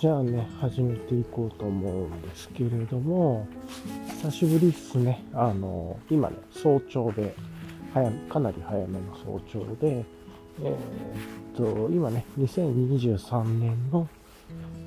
[0.00, 3.46] じゃあね、始めていこうと思うんですけれども、
[4.22, 5.22] 久しぶりっすね。
[5.34, 7.34] あの、今ね、早朝で、
[7.92, 10.02] 早かなり早めの早朝で、
[10.62, 10.76] えーっ
[11.54, 14.08] と、今ね、2023年の、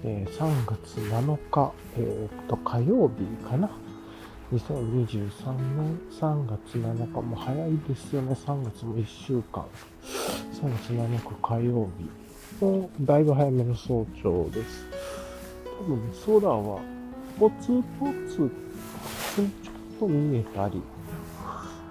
[0.03, 3.69] えー3月7日、えーっと、火曜日かな。
[4.51, 8.33] 2023年3月7日も早いですよね。
[8.33, 9.63] 3月も1週間。
[10.59, 12.09] 3月7日火曜日
[13.01, 15.02] だいぶ早めの早朝です。
[15.79, 16.81] 多分空は
[17.39, 20.81] ポツポツちょっと見えたり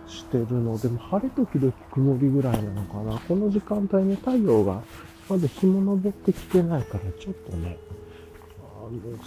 [0.06, 3.18] してるので、晴れ時々曇りぐらいなのかな。
[3.20, 4.82] この時間帯ね、太陽が
[5.28, 7.78] まだ日も昇ってきてないから、ちょっとね、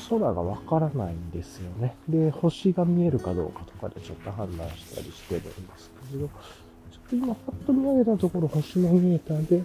[0.09, 1.95] 空がわからないんですよね。
[2.07, 9.63] で、星が見えるかどうかとかでちょっと判断したりしてるんですけど、ちょっと今パッと見上げたところ星も見えたんで、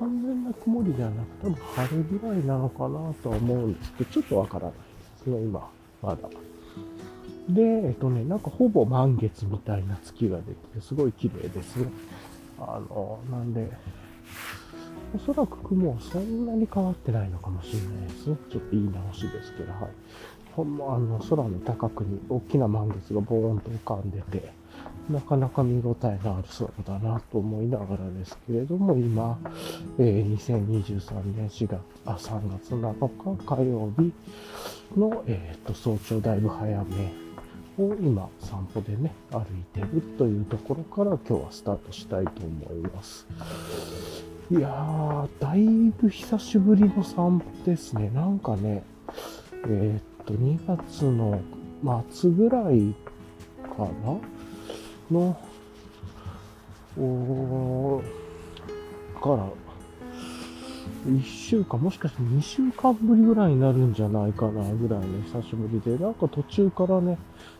[0.00, 4.78] 完全な曇りではなく多分晴れぐらいなのかなとは思うんですけど、ちょっとわからないで
[5.24, 5.70] すね、今、
[6.02, 6.28] まだ。
[7.48, 11.88] で、えっとね、なんかほぼ満月みたいな月ができて、すごい綺麗ですね。
[12.58, 13.70] あの、なんで、
[15.14, 18.36] おそらく雲はそんなに変わってないのかもしれないですね。
[18.50, 19.90] ちょっと言い直しですけど、はい。
[20.54, 24.52] ほんま、あの、空の高くに大きな満月がボーンと浮かんでて、
[25.10, 29.38] なかなか見応えのある空だなと思いながらですけれども、今、
[29.98, 34.12] えー2023年4月、あ、3月7日火曜日
[34.96, 37.12] の、えー、と早朝だいぶ早め
[37.76, 43.26] を今散歩でね、歩いてるというところから今日はスタートしたいと思います。
[44.50, 48.10] いやー、だいぶ久しぶりの散歩ですね。
[48.14, 48.84] なんかね、
[49.66, 51.40] えーと、2月の
[52.10, 52.94] 末ぐらい
[53.76, 54.16] かな？
[55.10, 55.38] の、
[56.98, 58.02] お
[59.20, 59.48] から、
[61.06, 67.18] 1週間、もしかして2週間ぶりぐらいになるんじゃないかなぐらいの久しぶりで、なんか途中からね、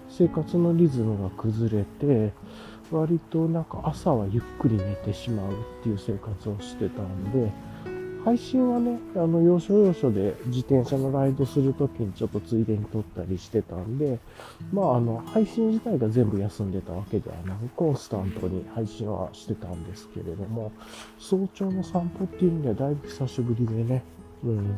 [0.08, 2.32] 生活のリズムが崩れて、
[2.90, 7.50] 割となんか朝はゆっくり寝てしまうっていう生活をしてたんで、
[8.24, 14.18] 配信はね、あの、要所要所で自転車のライドするときにちょっとついでに撮ったりしてたんで、
[14.72, 20.72] まあ、あの、配信自体が全部休んでたわけではなく、コンスタントに配信はしてたんですけれども、
[21.18, 24.02] 早朝の散歩っていう意味ではだいぶ久しぶりでね、
[24.42, 24.74] うん。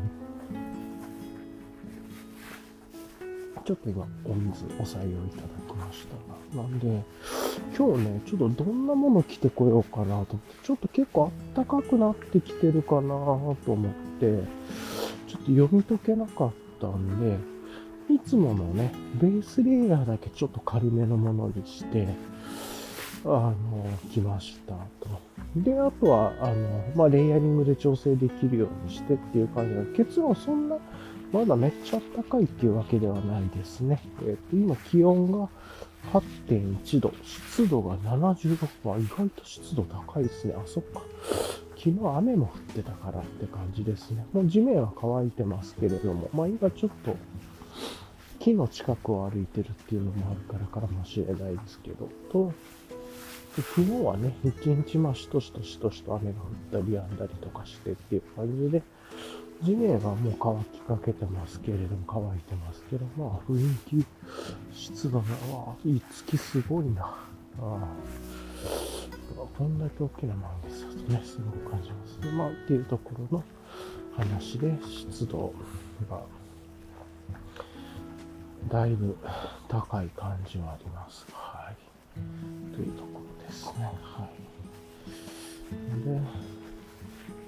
[3.67, 6.57] ちょっと今、お水、お採用いただきました。
[6.57, 7.03] なんで、
[7.77, 14.39] 今日ね、ちょっとどんなもの着てこようかなと思って、ちょっと結構暖かくなってきてるかなと思って、
[15.27, 17.37] ちょっと読み解けなかったんで、
[18.15, 22.07] いつものね、ベースレイヤーだけちょっと軽めのものにして、
[23.25, 23.55] あの、
[24.13, 25.09] 来ましたと。
[25.57, 30.77] で、あとは、あの、まあ、レイヤリングで調整できるようにしてっていう感じで、結論そんな、
[31.37, 34.01] まだめっちゃ暖かいっていうわけではないですね。
[34.23, 35.49] えっ、と、今気温が
[36.13, 40.55] 8.1度、湿度が76%、意外と湿度高いですね。
[40.57, 41.03] あ、そっか。
[41.77, 44.25] 昨日雨も降ってたからって感じですね。
[44.33, 47.15] もう地面は乾いてますけれども、まあ今ちょっと
[48.39, 52.53] 木の近くを歩いてるっていうのもあるからかもしれないですけど、と、
[53.57, 58.83] 昨日はね、一日まあしとしとしとしと雨が降ったり止んだりとかしてっていう感じで、
[59.63, 64.07] 地面はもう乾きかけてますけれども、乾いてますけど、まあ雰囲気、
[64.73, 67.03] 湿度が、わあ、いい月すごいな。
[67.03, 67.17] あ
[67.61, 67.89] あ
[69.59, 70.35] こんだけ大きな。
[70.35, 72.33] 満月だとね、すごく感じますね。
[72.33, 73.45] まあ、っていうところの
[74.15, 75.55] 話で、湿度
[76.11, 76.21] が、
[78.69, 79.17] だいぶ
[79.69, 81.27] 高い感じはあります。
[81.33, 82.75] はい。
[82.75, 83.91] というところですね。
[84.03, 86.05] はい。
[86.05, 86.21] で、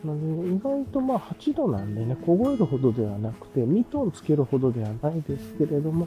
[0.05, 6.07] なんで意外とまあ8度なんでね、凍えるほどではなくて、ミトンつけるほどではないですけれども、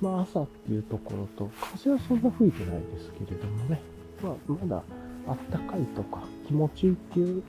[0.00, 3.80] まあ朝っていうところと、風はそんな吹いてないですけれどもね、
[4.22, 4.82] まあまだ
[5.28, 7.42] あったかいとか気持ちいいっていう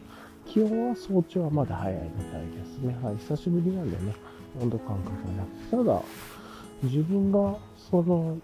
[0.46, 2.96] 気温は早朝はまだ早いみたいですね。
[3.04, 4.14] はい、久しぶりなんでね、
[4.62, 6.02] 温度感覚がなくて、ただ、
[6.84, 7.58] 自分が
[7.90, 8.38] その、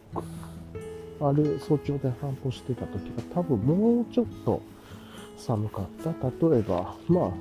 [1.21, 4.61] あれ、早朝で散歩してた時は多分もうちょっと
[5.41, 6.11] 寒かった。
[6.47, 7.31] 例えば、まあ、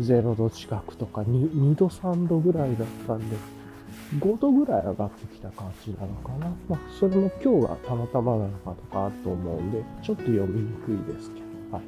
[0.00, 3.36] 0度近くとか 2, 2度3度ぐらいだったんで、
[4.18, 6.50] 5度ぐらい上がってきた感じなのかな。
[6.68, 11.40] まあ、それも今日がたまたまなのかとかあると思うんで、ちょっと読みにくいですけ
[11.70, 11.82] ど、はい。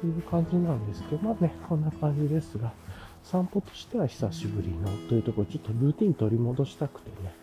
[0.00, 2.72] という感じなんですけど、まあね、こんな感じですが、
[3.22, 7.34] 散歩としては久しぶりのというところ、ちょっとルーティン取り戻したくてね、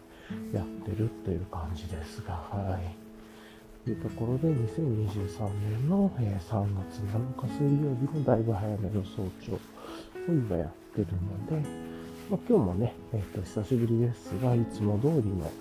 [0.54, 3.11] やってるという感じですが、はい。
[3.84, 9.60] というところで、2023年のえ3月7日水曜日のだいぶ早めの早朝を
[10.28, 11.08] 今やってる
[11.52, 11.68] ので、
[12.30, 15.52] まあ、今日もね、えっ、と、久しぶりですが、いつも通りの、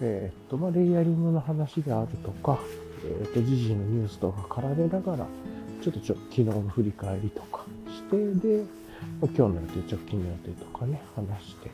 [0.00, 2.58] えっ、と、まあ、レイヤリングの話であるとか、
[3.04, 5.26] えっ、と、時事のニュースとか絡めながら、
[5.82, 8.64] ちょっとちょ昨日の振り返りとかして、で、
[9.20, 11.70] 今日の予定、直近の予定とかね、話して、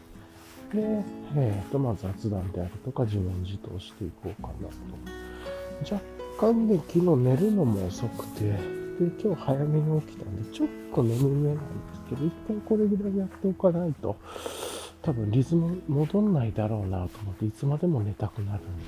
[0.75, 1.03] で、
[1.35, 5.28] えっ、と、まあ、雑談であるとか、自問自答していこうかなと。
[5.83, 6.01] 若
[6.39, 8.57] 干ね、昨日寝るのも遅くて、で、
[9.23, 11.63] 今日早めに起きたんで、ちょっと眠めなんで
[11.95, 14.17] すけど、一回これぐらいやっておかないと、
[15.03, 18.83] 多分リズム戻んないだろうなと思って、いつまでも寝たくなるんで。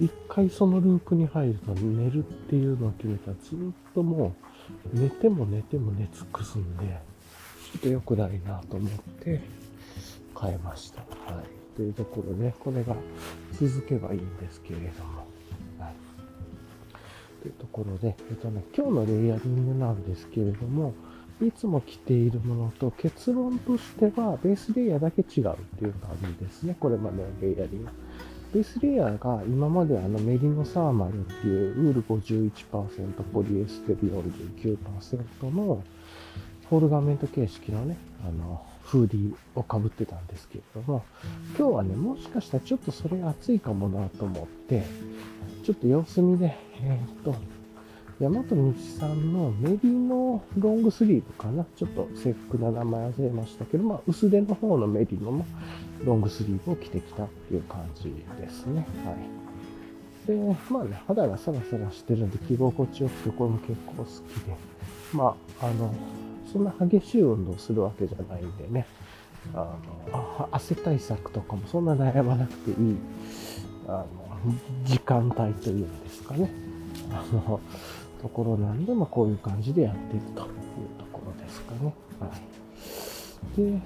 [0.00, 3.58] 一回そのループに入ると寝るっていうのを決めたらずっ
[3.94, 4.34] とも
[4.92, 6.84] う寝ても寝ても寝尽くすんで、
[7.72, 8.90] ちょっと良くないなと思っ
[9.20, 9.40] て
[10.40, 11.02] 変えました。
[11.32, 11.44] はい。
[11.76, 12.96] というところで、これが
[13.52, 15.23] 続けばいいんですけれども。
[17.44, 20.94] というところで、えっとね、今日のレイヤリングなんですけれども、
[21.42, 26.74] いつも着ているものと結論としては、ベースレイヤーだけ違うっていう感じですね。
[26.80, 27.90] これまでのレイヤリング。
[28.54, 35.82] ベースレイヤーが今まであのメリノサーマルっていうウール51%、ポリエステル49%の
[36.70, 41.04] フォール画面ト形式のね、あの、フーディーをかぶってたんですけれども、
[41.58, 44.84] 今日はね、もしかしたらちょっとそれ暑いかもなと思って、
[45.64, 47.34] ちょっと様子見で、えー、っと、
[48.20, 51.64] 大和道さんのメリノロングスリーブかな。
[51.74, 55.46] ちょっとセックな名前忘れましたけど、まあ、薄手の方のメリノの
[56.04, 58.86] ロングスリーブを着てきたっていう感じですね。
[59.06, 59.44] はい。
[60.26, 60.36] で、
[60.70, 64.08] まあね、肌がサラサラしてるんで着心地よくて、これも結構好き
[64.44, 64.56] で、
[65.14, 65.94] まあ、あの、
[66.52, 68.86] そんな激しい運動するわけじゃないんでね、
[69.54, 69.74] あ
[70.12, 72.96] の、汗対策とかもそんな悩まなくていい、
[73.88, 74.23] あの、
[74.84, 76.50] 時間帯というんですかね。
[77.10, 77.60] あの、
[78.20, 80.46] ところなんで、まあ、こういう感じでやっているという
[80.98, 81.94] ところですかね。
[82.20, 82.28] は
[83.56, 83.60] い。
[83.60, 83.80] で、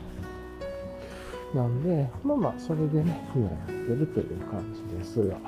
[1.54, 5.34] なんで、まあまあ、それでね、今やってるという感じですが。
[5.34, 5.40] は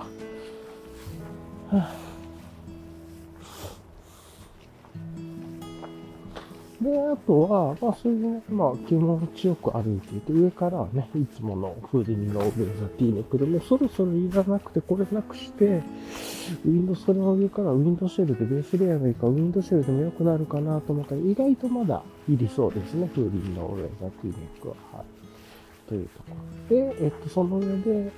[1.73, 2.10] あ
[6.81, 24.75] で、あとは、まあ、それでね、まあ、気持ちよく歩いていて、上からはね、いつものフーディングのオベーザ T ネックでもそろそろいらなくて、これなくして、ウィンド、それの上からウィンドシェルでベースレイヤーがいいか、ウィンドシェルでも良くなるかなと思ったら、意外とまだいりそうですね、フーディニのオベーザ T ネックは。
[24.93, 25.89] はい。
[25.89, 26.37] というとこ
[26.71, 28.11] ろで、えっと、その上で、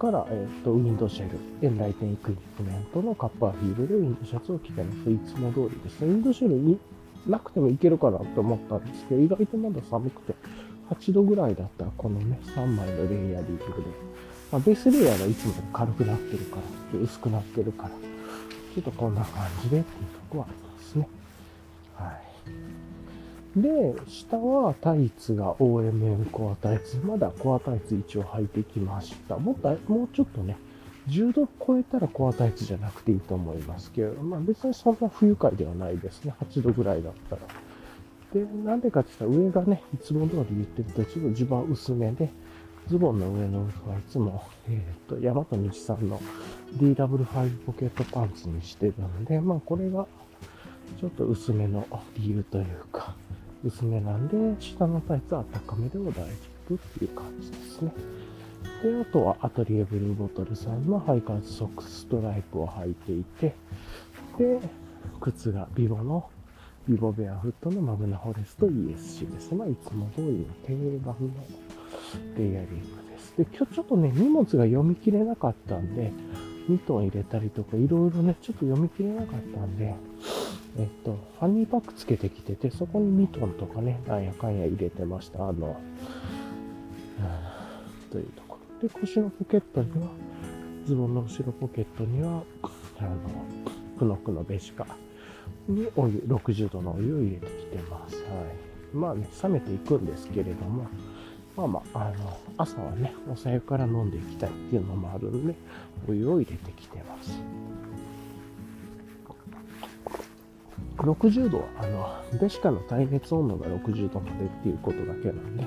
[0.00, 5.10] から、えっと、ウィンドシェル、エンライテンイクイプメントのカッパーフィールドウィンドシャツを着てます。
[5.10, 6.08] いつも通りですね。
[6.08, 6.78] ウィンドシェルに
[7.26, 10.34] なくてもいけるかなと思ったんですけど、意外とまだ寒くて、
[10.90, 13.66] 8度ぐらいだったらこのね、3枚のレイヤーリングで、
[14.50, 16.56] まあ、ベースレイヤーがいつもより軽くなってるか
[16.94, 21.08] ら、薄くなってるから、ちょっとこんな感じでっていうとこはありますね。
[21.96, 22.12] は
[23.56, 23.60] い。
[23.60, 26.98] で、下はタイツが OMM コアタイツ。
[27.04, 29.38] まだコアタイツ一応履いてきました。
[29.38, 30.56] もっと、もうちょっとね、
[31.10, 36.34] 10度超えたらコアタイツじゃなくていいと思いますけど、まあ別にそんな不愉快ではないですね。
[36.40, 37.42] 8度ぐらいだったら。
[38.32, 42.30] で、なんでかって言ったら上がね、いつも通り言ってるとちょっと襦袢薄めで、
[42.88, 46.20] ズボンの上の上はいつも、えっ、と、ヤマトニチさんの
[46.76, 50.06] DW5 ポケットパンツにしてるんで、まあこれが
[51.00, 51.86] ちょっと薄めの
[52.16, 53.14] 理由というか、
[53.64, 56.24] 薄めなんで、下のタイツは高めでも大丈
[56.70, 57.92] 夫っていう感じですね。
[58.82, 63.54] で、あとはアトリエブルーボトルさんのハイカーズソックスストライプを履いていて、
[64.38, 64.60] で、
[65.20, 66.28] 靴がビボの、
[66.88, 69.54] ビボベアフットのマグナフォレスト ESC です。
[69.54, 71.30] まあ、いつも通りの定番の
[72.38, 72.76] レイヤリング
[73.10, 73.36] です。
[73.36, 76.10] で、今日ちょっとね、荷物が読み切れなかったんで、
[76.68, 79.94] ミトン入れたりとか、いろいろね、ちょっと読み切れなかったんで、
[80.78, 85.48] えっと、ファニーパックつけてきてて、そこにミトンとかね、なんやかんや入れてました。
[85.48, 85.76] あの、
[88.10, 88.42] というと
[88.80, 90.08] で、腰のポケットには、
[90.86, 92.42] ズボンの後ろポケットには、
[92.98, 93.18] あの、
[93.98, 94.86] クノックのベシカ
[95.68, 98.16] にお湯、60度のお湯を入れてきてます。
[98.22, 98.96] はい。
[98.96, 100.86] まあね、冷めていくんですけれども、
[101.56, 105.54] まあまあ、あの、朝はね、おさゆから飲んでいきたいっていうのもあるんで、
[106.08, 107.42] お湯を入れてきてます。
[110.96, 115.64] 60度は、あの、ベシカの耐熱温度が60度までっていうことだけなんで、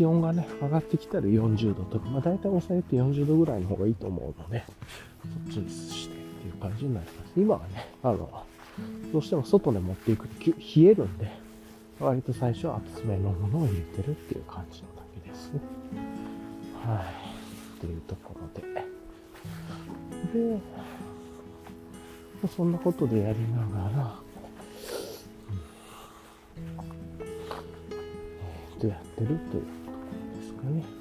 [0.00, 4.64] 気温がね、上がってきたら40度とか、まあ大体抑えて40度ぐらいの方がいいと思うので、
[5.46, 7.32] そっちにしてっていう感じになります。
[7.36, 8.44] 今はね、あの、
[9.12, 10.54] どうしても外で持っていくと冷
[10.84, 11.30] えるんで、
[12.00, 15.60] 割と最初は厚めのものを入れてるっていう感じのだけですね。
[16.82, 17.04] は
[17.76, 17.78] い。
[17.78, 18.66] というところで。
[22.40, 24.14] で、そんなことでやりながら、
[26.58, 26.86] うん、
[28.40, 29.79] えー、っとやってるという
[30.60, 30.99] か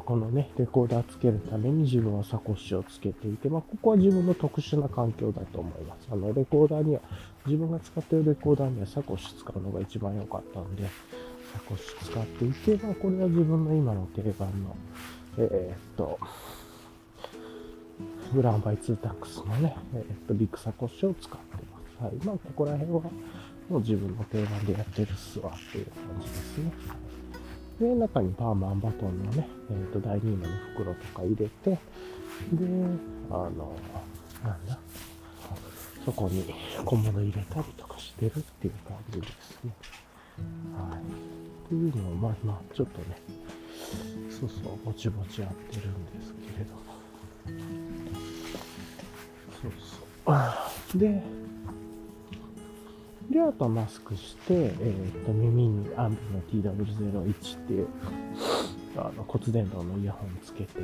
[0.00, 6.08] このね、レコーダーつけるために自分はサコッシュをつけていて、まあ、ここは自分の特殊な環境だと思います。
[6.10, 7.00] あの、レコーダーには、
[7.46, 10.84] 自分が使っているレコーダーにはサコッシュ使うのが一番良かったんで、
[11.52, 14.76] サコッシュ使っていて、まあ、これは自分の今の定番の、
[15.38, 16.18] えー、っと、
[18.32, 22.04] ブランバイツータックスのね、えー、っと、ビッグサコッシュを使ってます。
[22.04, 22.14] はい。
[22.24, 23.00] まあ、ここら辺は、
[23.68, 26.72] もう自分の定番でやってるっすわっていう感じですね。
[27.80, 31.78] で、中にパーマンバトンのね、えっ、ー、と、第2の袋とか入れて、で、
[33.30, 33.74] あの、
[34.44, 34.78] なんだ、
[36.04, 39.72] そこに小物入れたりとかしてるっていう感じですね。
[40.76, 41.00] はい。
[41.00, 43.16] っていうのを、まあまあ、ちょっとね、
[44.28, 46.80] そうそう、ぼちぼちやってるんですけれども。
[49.62, 49.72] そう
[50.94, 50.98] そう。
[50.98, 51.22] で、
[53.30, 56.18] で、あとマスクして、えっ、と、耳にアン
[56.52, 57.86] ビの TW01 っていう、
[58.96, 60.80] あの、骨伝導のイヤホンつけて、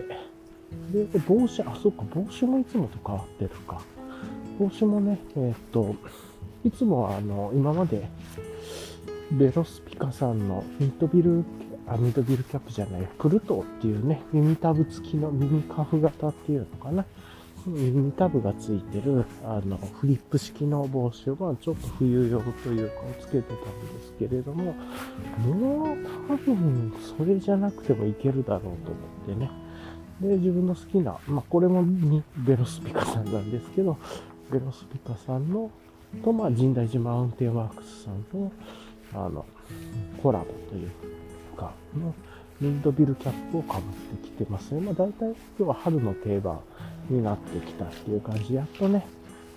[0.93, 3.83] で、帽子、あ、そっか、帽子もいつもと変わってるか。
[4.61, 5.97] 帽子もね、えっ、と、
[6.65, 8.09] いつもあの、今まで、
[9.33, 11.45] ベロスピカさんのミッドビル、
[11.88, 17.05] あ、ミッドビルキャップじゃない、プルトーっていうね、耳タブ付きの耳カフ型っていうのかな。
[17.66, 24.75] 耳タブがついてる、あの、フリップ式の帽子はちょっと冬用というかつけてたんですけれども、
[25.38, 25.96] もう
[26.28, 28.75] 多分それじゃなくてもいけるだろうと思っ
[29.26, 29.50] てね。
[30.20, 31.85] で、自分の好きな、まあ、これも
[32.37, 33.99] ベロスピカさんなんですけど、
[34.50, 35.70] ベロスピカさんの、
[36.25, 38.52] と、まあ、神代寺マウンテンワークスさんと、
[39.12, 39.44] あの、
[40.23, 40.90] コラボという
[41.56, 42.14] か、の、
[42.61, 43.80] ミンドビルキャップをかぶ
[44.16, 44.80] ってきてますね。
[44.80, 46.61] まあ、大体今日は春の定番。
[47.10, 49.06] になってきたっていう感じやっとね、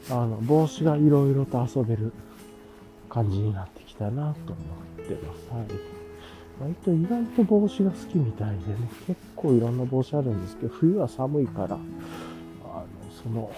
[0.09, 2.13] あの、帽子がいろいろと遊べる
[3.09, 4.61] 感じになってきたなと思
[5.03, 5.47] ってます。
[5.51, 5.99] はい。
[6.61, 12.85] 割と意外と帽子が好きみたいでね、結構いろんな帽子あるんですけど、冬は寒いから、あの、
[13.23, 13.51] その、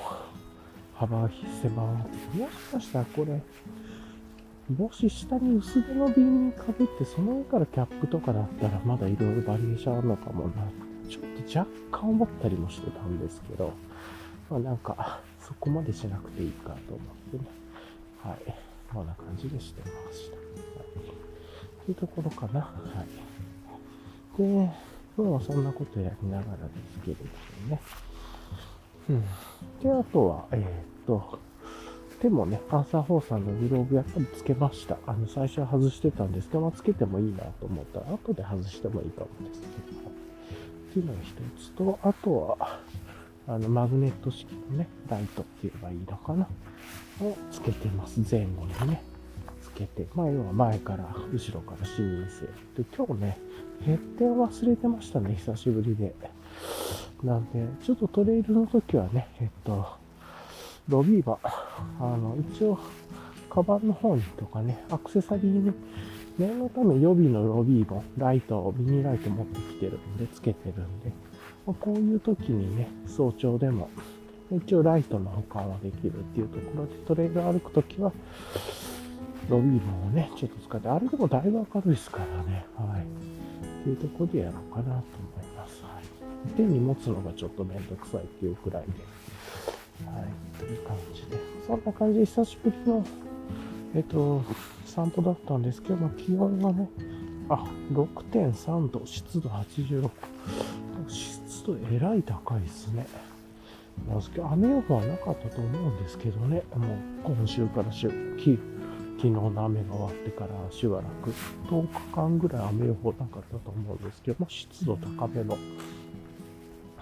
[0.94, 1.30] 幅が
[1.62, 3.42] 狭まってもしかしたらこれ、
[4.70, 10.52] 帽子下に薄手の瓶にかぶって、その上からキャップとかだったらまだいろいろバリエーションあるのかもな
[11.12, 13.74] ちょっと若干思ったりもしてたんですけど、
[14.50, 16.98] まあなんか、そこまでしなくていいかと思っ
[17.32, 17.44] てね。
[18.24, 18.56] はい。
[18.94, 20.38] こんな感じでしてました。
[20.38, 21.86] はい。
[21.86, 22.62] というところかな。
[22.62, 22.70] は
[24.38, 24.42] い。
[24.42, 24.72] で、
[25.18, 26.62] 今日はそんなことやりながらで
[26.94, 27.82] すけれどもね。
[29.10, 29.22] うん。
[29.84, 31.40] で、あとは、えー、っと、
[32.22, 34.98] でもね、パンサー4さんのグローブやっぱりつけました。
[35.08, 39.68] あの、最初は外してたんですけど、まあ、つけてもいいなと思ったら、後で外してもいいかもですけ
[40.06, 40.11] ど。
[40.92, 41.34] っていうのが一
[41.64, 42.80] つと、あとは、
[43.48, 46.48] あの、マグネット式のね、ライトって言えばいいのかな？
[47.26, 48.20] をつけてます。
[48.30, 49.02] 前後にね、
[49.62, 50.08] つけて。
[50.14, 52.46] まあ、要は前から、後ろから視認性。
[52.82, 53.38] で、今日ね、
[53.86, 56.14] ヘッテン忘れてましたね、久しぶりで。
[57.24, 59.88] なんで、ちょっとトレイルの時はね、えっと、
[60.90, 62.78] ロビーバ、あの、一応、
[63.50, 65.74] カバンの方にとかね、アクセサリーにね
[66.38, 71.12] 念のため予備のロビーもライトをミニライト持ってきてるんで、つけてるんで、
[71.66, 73.90] まこういう時にね、早朝でも、
[74.52, 78.12] 一応ライトの保管はできるっていうところで、トレイル歩くときは、
[79.50, 83.02] ロビーもね、ちょっと使って、あれでもだいぶ明るいですからね、はい。
[83.02, 85.02] っていうところでやろうかなと思い
[85.56, 85.84] ます。
[85.84, 86.54] はい。
[86.56, 88.90] 手に持つのがちょっとめんどくさいっていうくらいで、
[90.06, 91.38] はい、という感じで。
[91.68, 93.04] そんな感じで久しぶりの、
[93.94, 94.44] えっと、
[94.86, 96.90] 散歩だったんですけど、まあ、気温がね、
[97.50, 100.10] あ、6.3度、湿度86。
[101.08, 103.06] 湿度えらい高いですね。
[104.52, 106.88] 雨予報はなかったと思うんですけどね、も
[107.32, 111.32] う今週から週、昨日の雨が終わってからしばらく
[111.70, 115.58] 10日間ぐらい雨予報なかったと思うんですけど、まあ、湿度高めの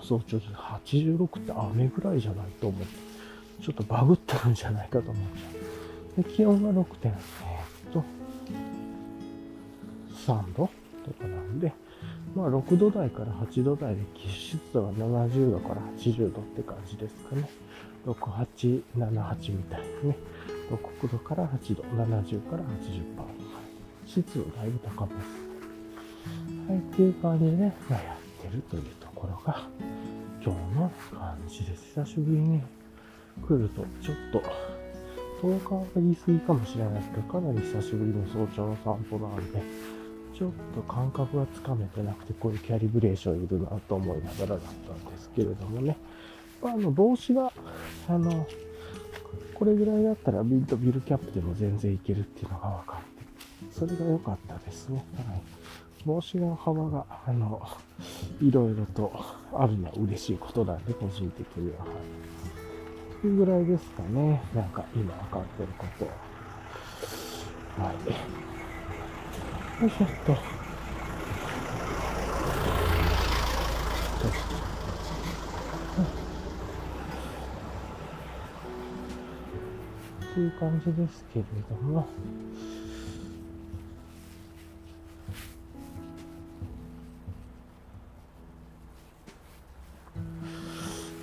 [0.02, 2.88] 早朝で86って雨ぐらいじゃないと思って、
[3.64, 5.59] ちょっとバグってるんじゃないかと思っちゃう。
[6.18, 7.12] で気温が6.3
[7.92, 8.04] と、
[10.28, 10.70] 3度
[11.06, 11.74] とかなんで、
[12.36, 17.50] まあ6度台から8度台で湿度が70度から80度って感じですかね。
[18.06, 20.18] 6、8、7、8みたいなね。
[20.70, 23.50] 6度から8度、70から80%。
[24.06, 25.50] 湿度だいぶ高めです。
[26.68, 29.68] はい、っていう感じでね、まあ、やってるというところが、
[30.44, 31.86] 今日の感じです。
[31.96, 32.62] 久しぶりに
[33.48, 34.42] 来ると、ちょっと、
[35.42, 39.62] 10日は言い過ぎかもしれないですけど、かなり久しぶりの早朝の散歩なんで、
[40.38, 45.98] ちょっと感覚がつかめてなくて、こういうキャリブレーションいるなと思いながらだったんですけれどもね。
[46.62, 47.52] まあ、の、帽子が、
[48.08, 48.48] あの、
[49.54, 55.04] これぐらいだったらビンとビルキャップでも全然いけるっていうのが分かって、それが良かったですね。
[55.16, 55.42] はい。
[56.06, 57.62] 帽子の幅が、あの、
[58.42, 59.12] いろいろと
[59.54, 61.80] あるのは嬉しいことなんで、個人的には。
[61.80, 62.49] はい。
[63.28, 64.42] いうぐらいですかね。
[64.54, 66.06] なんか今わかってること。
[67.82, 67.96] はい。
[69.82, 70.60] よいしょっと。
[80.34, 82.08] という感じですけれども、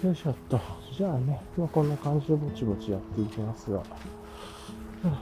[0.06, 0.60] よいしょっと。
[0.96, 3.82] じゃあね、まあ、こんな感じでぼちぼちやっていきますが。
[5.10, 5.12] あ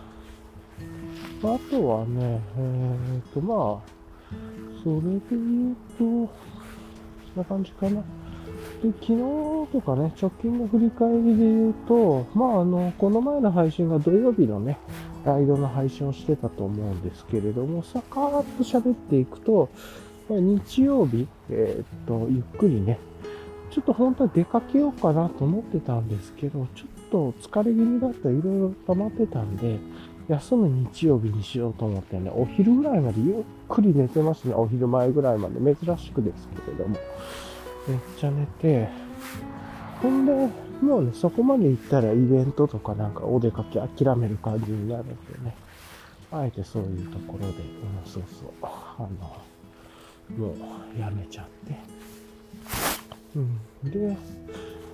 [1.71, 3.95] とはね、えっ、と、まあ、
[4.83, 6.29] それで言うと、こん
[7.37, 8.03] な感じかな。
[8.83, 9.17] で、昨日
[9.73, 14.79] とかね、直近の振り返りで言うと、まあ、あの、この前の配信が土曜日のね、
[15.25, 19.71] ライドの配信をしてたと思うんですけれども、さかーっと喋っていくと、
[20.29, 22.99] 日曜日、えー、っと、ゆっくりね、
[23.75, 29.81] ちょっと本当は出かけようかなと思ってたんですけど、ちょっと疲れ気味だったらいろいろ溜まってたんで、
[30.29, 34.55] 休む日曜日にしようと思ってね、お昼ぐらいまでゆっくり寝てますね。
[34.55, 35.57] お昼前ぐらいまで。
[35.75, 36.97] 珍しくですけれども。
[37.89, 38.89] めっちゃ寝て、
[40.01, 40.33] ほんで、
[40.81, 45.57] もうね、そこまで行ったらイベントとかなんかお出かけ諦める感じになるんでね。
[46.31, 47.55] あえてそういうところで、うん、
[48.07, 50.55] そうそう、あの、も
[50.97, 51.94] うやめちゃって。
[53.83, 54.17] で、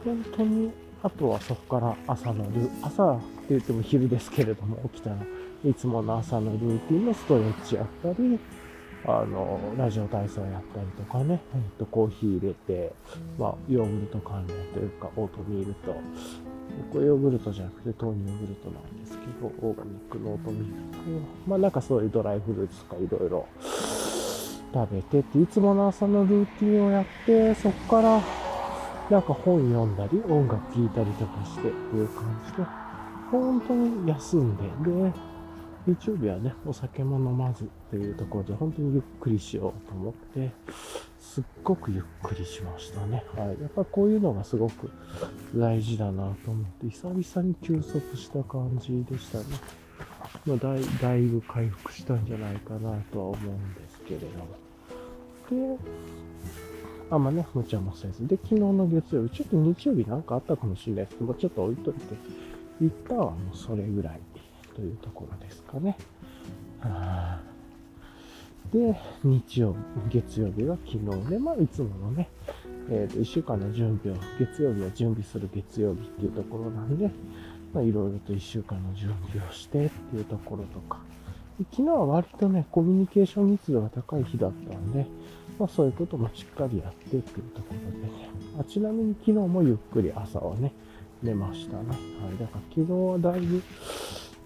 [0.05, 0.71] 本当に、
[1.03, 5.17] あとはそこから朝のル朝って言っても昼ですけれども、起きたら
[5.65, 8.39] いつもの朝のルーティンのストレッチやったり、
[9.07, 12.93] あの、ラジオ体操やったりとかね、えっと、コーヒー入れて、
[13.39, 15.95] まあ、ヨーグルト関連というか、オートミールと、
[16.93, 20.99] 僕はヨーグルトじゃなくて豆乳ヨーグルトなんですけど、オーガニックのオートミールと、
[21.47, 23.47] まあなんかそういうドライフルーツとかいろいろ
[24.73, 28.21] 食べてって、いつもの朝のルーティンをやって、そこから、
[29.11, 32.63] なんか本読んだり、音楽聴いたりとかしてっていう感じで、
[33.31, 35.13] 本当に休んで、で、
[35.87, 40.51] 日曜日はね、お酒も飲まずっていうところで、本当にゆっくりしようと思って、
[41.19, 43.25] すっごくゆっくりしましたね。
[43.37, 43.49] はい。
[43.61, 44.91] やっぱこういうのがすごく
[45.55, 49.45] 大事だなと思って、久々に休息した感じでしたね。
[50.47, 54.60] まあ、だいだいぶ回復したんじゃないかなとは思うんですけれども。
[55.51, 55.77] で、
[57.11, 58.27] あんまね、無茶もせず。
[58.27, 62.01] で、昨日の月曜日、ちょっと日曜日なんかあったかもしれないですけど、ちょっと置いといて、
[62.81, 64.21] 一旦はもうそれぐらい
[64.75, 65.97] というところですかね。
[68.73, 69.75] で、日曜
[70.09, 72.29] 日、月曜日が昨日で、まあ、いつものね、
[72.89, 77.11] えっ、ー、と、一週間の準備を、月曜日は準備する月曜日っていうところなんで、
[77.75, 81.01] まあ、いろいろと一週間の準備をしてっていうところとか、
[81.73, 85.07] 昨日は割とね、コミュニケーション密度が高い日だったんで、
[85.61, 88.31] まあそういうこともしっかりやってっていうところでね。
[88.59, 90.73] あちなみに昨日もゆっくり朝はね、
[91.23, 91.89] 寝ましたね。
[91.91, 91.95] は
[92.35, 92.39] い。
[92.39, 93.63] だから昨日はだいぶ、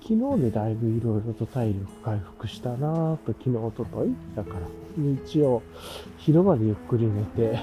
[0.03, 4.61] 昨日でだいぶいろいろと体力回復したなぁと、昨日、おとといだから、
[4.97, 5.63] 日曜、
[6.19, 7.61] 昼までゆっくり寝て、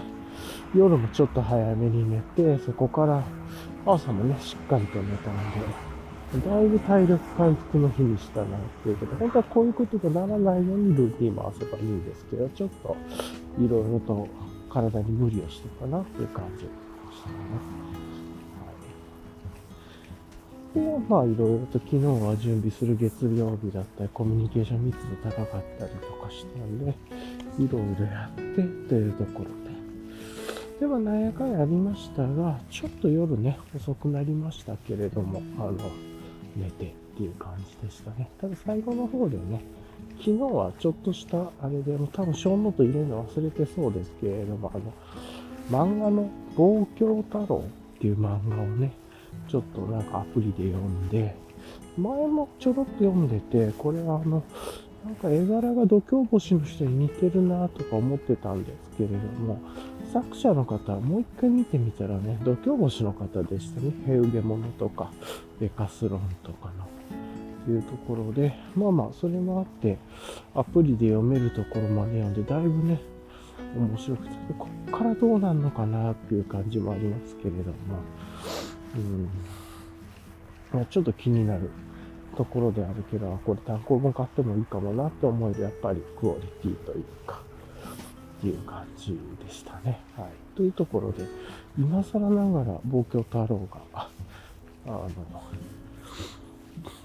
[0.74, 3.22] 夜もちょっと早めに寝て、そこから
[3.86, 5.91] 朝もね、しっかりと寝たんで、
[6.40, 12.96] だいぶ体力回復の日にしたなっていうこと、本当はこういうことがならないようにルーティン回せばいいんですけど、ちょっと
[13.60, 14.28] いろいろと
[14.70, 16.70] 体に無理をしてたなっていう感じで
[17.14, 17.36] したね。
[20.76, 26.94] はい、で、まあいろいろと昨日は準備する月曜日だったり、コミュニケーション密度高かったりとかしたんで、
[27.60, 29.52] いろいろやってというところで、
[30.80, 35.78] では、なんやかんやりましたが、ちょっと夜ね、遅くなりましたけれども、あの、
[36.56, 38.30] 寝てっていう感じでしたね。
[38.40, 39.62] ただ最後の方でね、
[40.20, 44.94] 昨日はちょっとしたあれで、も多分小ノート入れるの忘れてそうですけれども、あの、
[45.70, 47.64] 漫画の望郷太郎
[47.98, 48.92] っていう漫画をね、
[49.48, 51.36] ちょっとなんかアプリで読んで、
[51.98, 54.44] 前もちょろっと読んでて、これはあの、
[55.06, 59.60] なんか絵柄が度胸星の人に似てるなとか思ってたんですけれども、
[60.12, 63.92] 作者の方、もう一回見てみたらね、度胸星の方でしたね。
[64.06, 65.12] ヘウゲモノとか、
[65.60, 66.92] ベカスロンとかの。
[67.70, 69.98] いうところで、まあまあ、それもあって、
[70.56, 73.00] アプリで読めるところまで読んで、だいぶね、
[73.76, 77.76] 面白くて、こっからどうなるのかなっていう感じもありますけれども、
[80.74, 81.70] うん、ちょっと気になる
[82.36, 87.44] ところであるけど、これ単行本買ってもいいかもなって思える、やっぱりクオリティというか、
[88.42, 89.12] っていう感じ
[89.46, 90.00] でしたね。
[90.18, 90.30] はい。
[90.56, 91.28] というところで、
[91.78, 94.10] 今更ながら、望郷太郎が、
[94.88, 95.10] あの、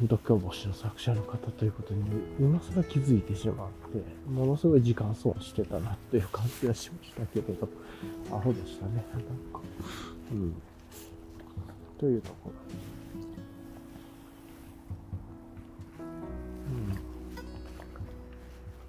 [0.01, 2.03] 度胸星の作者の方ということに、
[2.41, 7.69] 今更気づいてしまって、ものすごい時間損してたなっていう感じがしましたけれど、
[8.35, 9.05] アホでしたね。
[9.13, 9.23] なん
[9.53, 9.61] か、
[10.33, 10.55] うん。
[11.99, 12.53] というところ。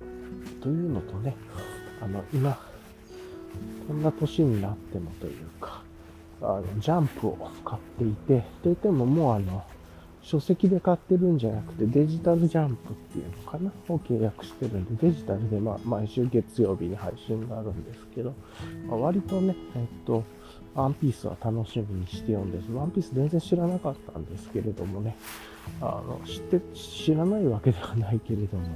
[0.06, 0.08] う
[0.56, 0.62] ん。
[0.62, 1.36] というのとね、
[2.02, 2.58] あの、今、
[3.88, 5.82] こんな年になってもというか、
[6.42, 9.64] あの、ジャンプを買っていて、といってももうあの、
[10.28, 18.34] 書籍で買ってるんじゃなくてデジタルジャンプっていうのかなを契約してるんで、デジタルでまあ毎週月曜日に配信があるんですけど、
[18.90, 20.26] まあ、割とね、えっと、
[20.76, 25.16] ワンピースは楽しみにして読んでワンピース全然知らなかったんですけれどもね、
[25.80, 28.72] あの、知って、知らないわけではないけれども、うん、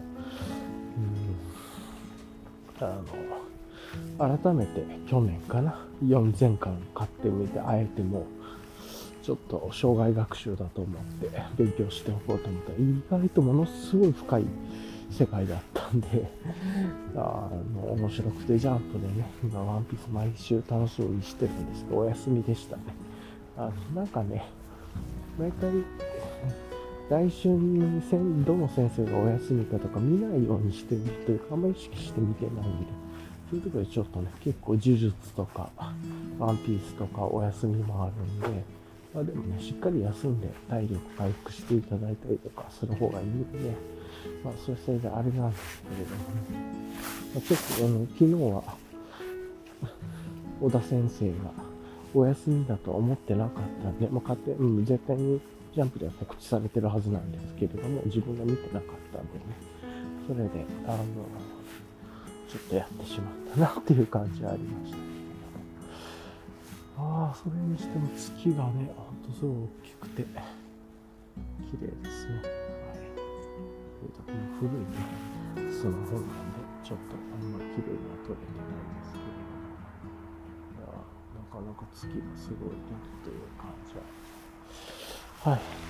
[2.86, 8.24] あの、改めて去年かな、4前巻買ってみて、あえてもう、
[9.24, 14.46] ちょっと障害学習だと思って勉強しておこうと思ったら、意外とものすごい深い
[15.12, 16.32] 世界だったんで、
[17.16, 22.84] あの、面白くてジャンプでね、今ワンピース毎週楽しみにしてるんですけど、お休みでしたね。
[23.58, 24.48] あの、なんかね、
[25.38, 25.70] 毎回、
[27.12, 28.02] 来週に
[28.46, 32.62] どの先生がお休みかとか見ないようにしてるというか、あんまり意識して見てないんで、
[33.50, 35.70] そういうところでちょっとね、結構呪術とか、
[36.40, 38.64] ワンピースとかお休みもあるんで、
[39.14, 43.76] まあでもね、しっかり休んで体力回復していただいたりとかする方がいいんでね、
[44.42, 46.72] まあそれそれであれなんですけれどもね、
[47.36, 48.64] まあ、ちょっとあの、昨日は、
[50.62, 51.36] 小田先生が
[52.14, 55.42] お休みだと思ってなかったんで、まあ勝手、うん、絶対に
[55.74, 59.46] ジャンプでは告知されてるはずなんですけれども、自分が見てなかったんでね、
[60.28, 61.06] それで、あの、
[62.50, 64.98] ちょっとやってしまったなっていう感じはありました。
[66.98, 70.26] ああ、それにしても月がね、ほんとすごい大きくて、
[71.72, 72.36] 綺麗ですね。
[72.36, 73.08] はい。
[73.96, 74.92] これだけ古いね、
[75.72, 79.32] スマホなんで、ちょっとあんまり綺麗には撮れてないんですけど、
[80.84, 83.72] いやなかなか月がすごいなという感
[85.44, 85.56] は。
[85.56, 85.82] い。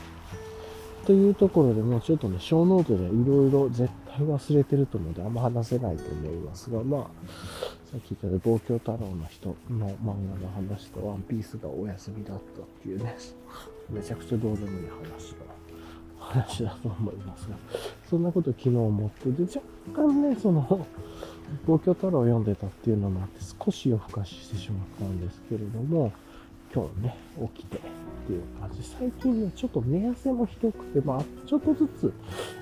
[1.05, 7.01] というところでもうちょっとね、ショーノートでいろいろ絶対忘れてると思うので、あんま話せないと思いますが、まあ、
[7.91, 13.17] さっき言った望郷太郎の人の漫画の話とワンピースがお休みだったっていうね、
[13.89, 15.37] めちゃくちゃどうでもいい話だ、
[16.19, 17.55] 話だと思いますが、
[18.09, 20.87] そんなこと昨日思って、で、若干ね、その、
[21.65, 26.13] 望郷太郎を読んでたっていうのもあって、少し夜更かししてしまったんですけれども、
[26.73, 27.17] 今日ね、
[27.53, 27.81] 起きて
[28.31, 28.83] っていう感じ。
[28.83, 32.13] 最近ね、ちょっと寝汗もひどくて、まあ、ちょっとずつ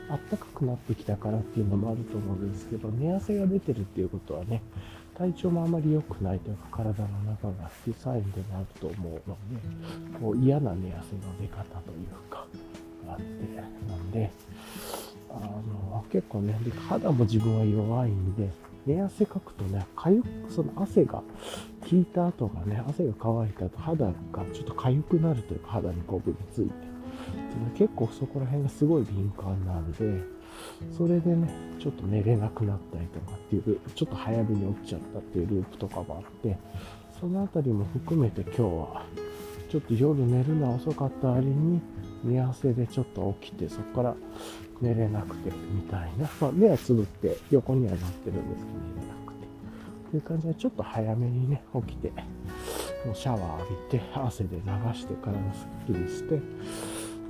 [0.09, 4.61] 暖かくなってきたからっていうのもあると思うんですけど、寝汗が出てるっていうことはね、
[5.15, 12.45] 体調もあまり良くないというか、体の中がっていうサインでもあると思うので、こう嫌な寝汗の出方というか、
[13.07, 13.23] あって、
[13.87, 14.31] なんで、
[15.29, 18.49] あの、結構ね、で肌も自分は弱いんで、
[18.89, 24.13] 寝汗かくとね、かゆく、その汗が効いた後がね、汗が乾いた後、肌が
[24.51, 26.73] ちょっと痒くなるというか、肌にこぶりついて。
[27.77, 30.23] 結構そこら辺がすごい敏感なんで、
[30.97, 31.47] それでね、
[31.79, 36.57] ちょっと寝れなくなったりとかっていう、ちょっと早めに起きちゃったっていうループとかもあって、
[37.19, 39.05] そのあたりも含めて今日は、
[39.69, 41.79] ちょっと夜寝るのは遅かった割に、
[42.23, 44.15] 寝汗でちょっと起きて、そこから
[44.81, 46.29] 寝れなくて、みたいな。
[46.39, 49.45] まあ、目はつぶって横にはなってるんですけど、寝れなくて。
[49.45, 52.09] っていう感じで、ちょっと早めにね、起きて、
[53.05, 54.61] もうシャワー浴びて、汗で流
[54.93, 56.41] して体すっきりして、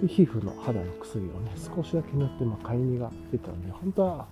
[0.02, 4.28] で、皮膚の肌の薬をね、少しだけ塗って、まあ、かゆみが出たんで、本当は、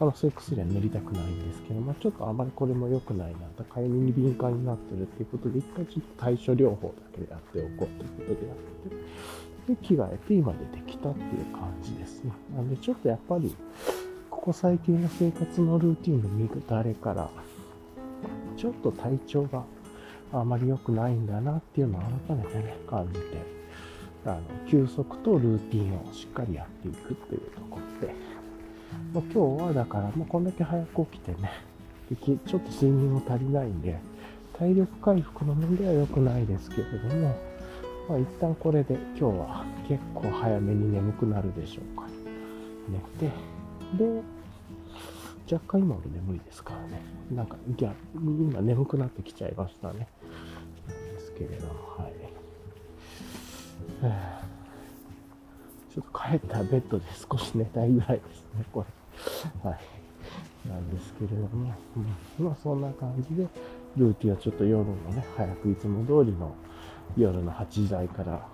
[0.00, 8.96] あの、そういう薬は塗りたくないんですけど、まあ、ちょっとあまりこれも良くないなと、かゆみに敏感になってるっていうことで、一回ちょっと対処療法だけでやっておこうということでやって、
[9.68, 12.32] で、着替えて今出てきたっていう感じですね。
[12.56, 13.54] なんで、ちょっとやっぱり、
[14.30, 17.30] ここ最近の生活のルーティンの見たれから、
[18.56, 19.62] ちょっと体調が
[20.32, 23.58] あまり良くないんだなっていうのを改めてね、感じて、
[24.24, 28.14] あの休息とルーティンをしっかりやっていくっていうところで、
[29.12, 31.50] ま、今日はだから、まあ、こんだけ早く起きてね、
[32.24, 33.98] ちょっと睡眠も足りないんで、
[34.58, 37.47] 体力回復の面では良くないですけれども、
[38.08, 42.06] まあ、一旦これで今日は結構早めに眠くなるでしょうか。
[42.88, 43.34] 寝て、
[44.02, 44.22] で、
[45.52, 47.02] 若干今も眠いですからね。
[47.30, 50.08] なんか、いや、今眠くなってきちゃいましたね。
[50.86, 52.12] なんですけれど、はい。
[55.92, 58.86] ちょっと帰ったベッドで少し寝たいぐらいですね、こ
[59.64, 59.70] れ。
[59.70, 59.80] はい。
[60.68, 61.74] なんですけれども、
[62.38, 63.46] うん、まあそんな感じで、
[63.96, 66.54] ルーティンはちょっと夜のね、早くいつも通りの
[67.16, 68.46] 夜の8時台から、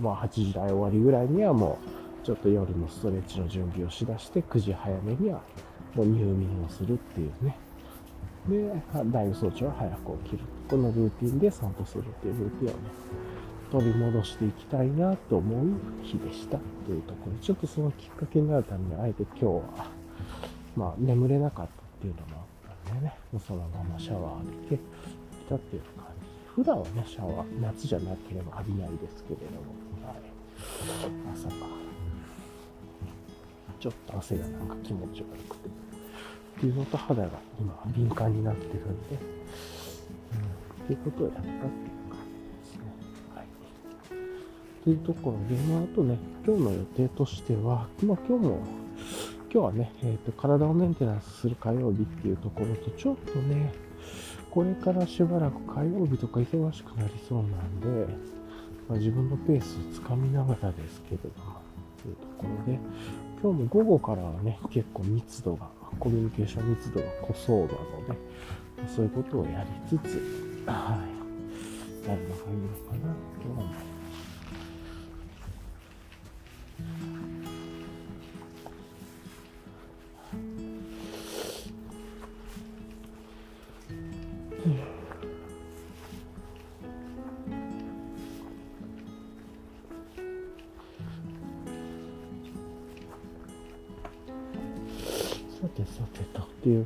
[0.00, 1.78] まあ8時台終わりぐらいにはも
[2.22, 5.42] う、ちょっと夜のストレッチの準備をしだして、9時早めには
[5.94, 7.56] もう入眠をするっていうね。
[8.48, 8.72] で、
[9.06, 10.44] 大予早朝は早く起きる。
[10.68, 12.78] このルーティンで散歩するっていうルーティンをね、
[13.70, 15.66] 取り戻していきたいなと思う
[16.02, 19.62] 日でしたというところちょっとそのきっかけになるためにあえて今日は、
[20.76, 23.14] まあ眠れなかったっていうのもあったんでね、
[23.46, 24.80] そのままシャワー浴びてき
[25.48, 26.09] たっていう感じ。
[26.60, 30.20] 普段はね、シャワー、夏じゃなければ浴びないですけれども、はい。
[31.32, 31.54] 朝か
[33.78, 35.68] ちょっと汗がなんか気持ち悪くて。
[35.68, 39.16] っていうのと肌が今敏感になってるんで、
[40.82, 41.64] うん、っていうことをやったっていう
[42.10, 42.82] 感じですね。
[43.34, 44.84] はい。
[44.84, 48.58] というところで、まあ、あとね、今日の予定としては、まあ今日も、
[49.50, 53.72] 今日はね、えっ、ー、と、体をメンテナンスする火曜日っていうところと、ちょっとね、
[54.50, 58.12] これからしばらく火曜日とか忙しくなりそうなんで、
[58.88, 61.60] まあ、自分のペースをつかみながらですけれども、
[62.02, 62.78] というところで、
[63.40, 67.76] 今日も午後からはね、結構密度が、コミュニケーション密度が濃そうなので、
[68.94, 70.20] そういうことをやりつつ、
[70.66, 70.98] は
[72.04, 73.14] い、やるのがいいのかな？
[73.40, 73.64] と思い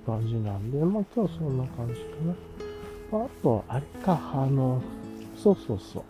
[0.04, 3.24] 感じなんで、まあ今日そんな感じかな。
[3.24, 4.82] あと、あれか、あの、
[5.36, 6.02] そうそうそう。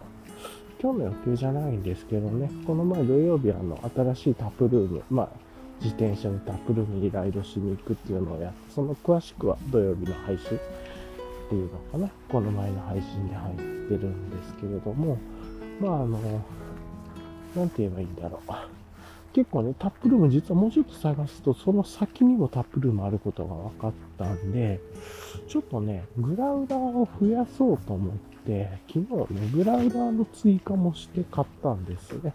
[0.80, 5.28] 今日の予定じゃないんですけどね、この前土曜日あの、新しいタップルーム、まあ、
[5.80, 10.60] 自転車でタップルームにライドしに行くっていうのをやって、その詳しくは土曜日の配信っ
[11.48, 12.10] ていうのかな。
[12.28, 15.18] この前の配信で入ってるんですけれども、
[15.80, 16.18] まああの、
[17.56, 18.83] なんて言えばいいんだろう。
[19.34, 24.80] 結構ね、タップルーム実はもうちょっと探すと、その先にもタップルームあることが分かったんで、
[25.48, 28.14] ちょっとね、グラウラーを増やそうと思っ
[28.46, 32.32] て、昨日ね、グラウラーの追加もして買ったんですね。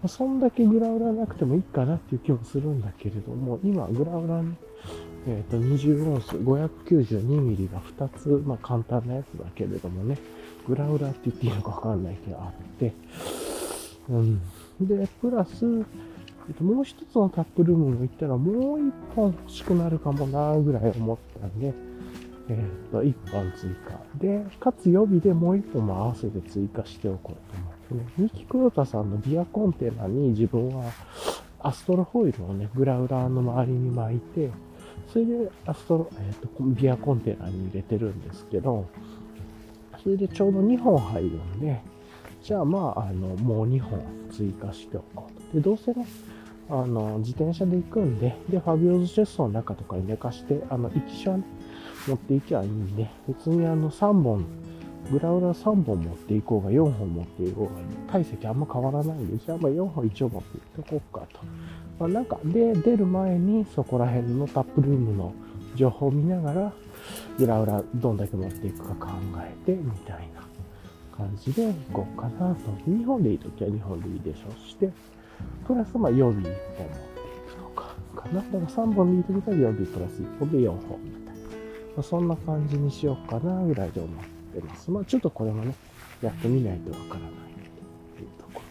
[0.00, 4.54] ま、そんだけグラウラーなくてもいいかなっていう気もするんだけれども、今、グラウラーに、
[5.26, 10.16] えっ、ー、と、20オンス、592ミリが2つ、まあ簡単なやつだけれどもね、
[10.68, 12.94] グラウラーって言っていいのかわかんないけどあって、
[14.08, 14.40] うん。
[14.80, 15.84] で、プラス、
[16.60, 21.74] もう一つのタップルームも行ったらもう一本欲しくなるかもなぐらい思ったんで、
[22.48, 24.00] えっ、と、一本追加。
[24.18, 28.24] で、かつ予備でもう一本も合わせて追加しておこうと思ってね。
[28.24, 30.90] ミキクロタさんのビアコンテナに自分は
[31.60, 34.50] アストロホイルをね、グラウラーの周りに巻いて、
[35.12, 38.86] それでアストロ、えっ、と、ビアコンテナに入れてるんですけど、
[40.02, 41.80] それでちょうど2本入るんで、
[42.42, 45.54] じゃあまあ、あの、もう2本追加しておこうと。
[45.54, 46.06] で、どうせね、
[46.70, 51.44] あの、自転車で行くんで、で、ファビオーズチェストの中とかに寝かして、あの、行き車ね、
[52.06, 54.44] 持っていきゃいいんで、別にあの、3本、
[55.10, 61.40] グラウラ3本持っていこうが、4本持っていこうが、体積あんま変わらないんで、じゃあまあ4本一応持っていっておこうかと。
[61.98, 65.32] まあ、なんか、で、出る前にそこら辺のタップルームの
[65.74, 66.72] 情報を見ながら、
[67.38, 70.42] グラウラどんだけ持っていくか考えて、みたいな
[71.16, 72.70] 感じで行こうかなと。
[72.86, 74.90] 2本でいいときは2本でいいでしょうして、
[75.66, 76.44] プラスまあ予備1
[76.76, 77.20] 本持って
[77.52, 77.94] いくのか。
[78.16, 78.40] かな。
[78.40, 81.40] だから3本見てみたら予備プラス1本で4本みたいな。
[81.40, 84.24] まあ、そんな感じにしようかなぐらいで思っ
[84.54, 84.90] てます。
[84.90, 85.74] まあちょっとこれもね、
[86.22, 87.30] やってみないとわからない
[88.16, 88.62] というとこ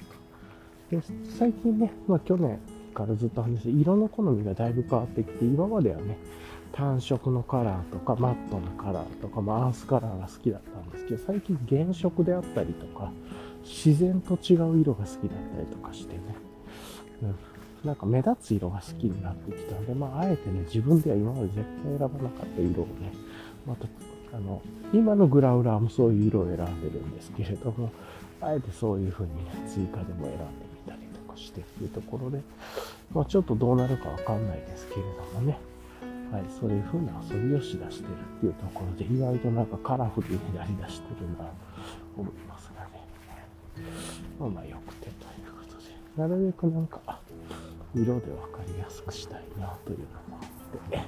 [0.92, 1.08] ろと。
[1.08, 2.60] で、最近ね、まあ去年
[2.94, 6.18] からずっと話して、色の好みがだいぶ変わってきて、今まではね、
[6.72, 13.12] 単色のカラーとか、マットのカラーとか、まあ、アースカラーが好きだったんですけど、最近原色であったりとか、
[13.64, 16.36] 自然と違う色が好きだったりとかしてね、
[17.24, 17.36] うん、
[17.84, 19.76] なんか目立つ色が好きになってきた。
[19.76, 23.14] んで、まあ、あえてね、自分では今まで絶対選ばなかった色をね、
[23.66, 23.88] また、
[24.36, 24.62] あの、
[24.94, 27.92] 今のグラウラーもそういう色を選んでるんですけれども、
[28.42, 30.44] あえてそういう風にね、追加でも選んで
[30.86, 32.42] みたりとかしてっていうところで、
[33.14, 35.58] まあ、ちょっとどうなるかわかんないですけれどもね、
[36.32, 41.52] はい、そういう風な遊びをしだしてるっていうところで、意外となんかカラフルになりだしてるなと
[42.18, 42.88] 思いますがね。
[44.40, 44.94] まあまあよく、
[46.18, 47.20] なるべくなんか、
[47.94, 51.00] 色で分かりやすくしたいなというのもあって、っ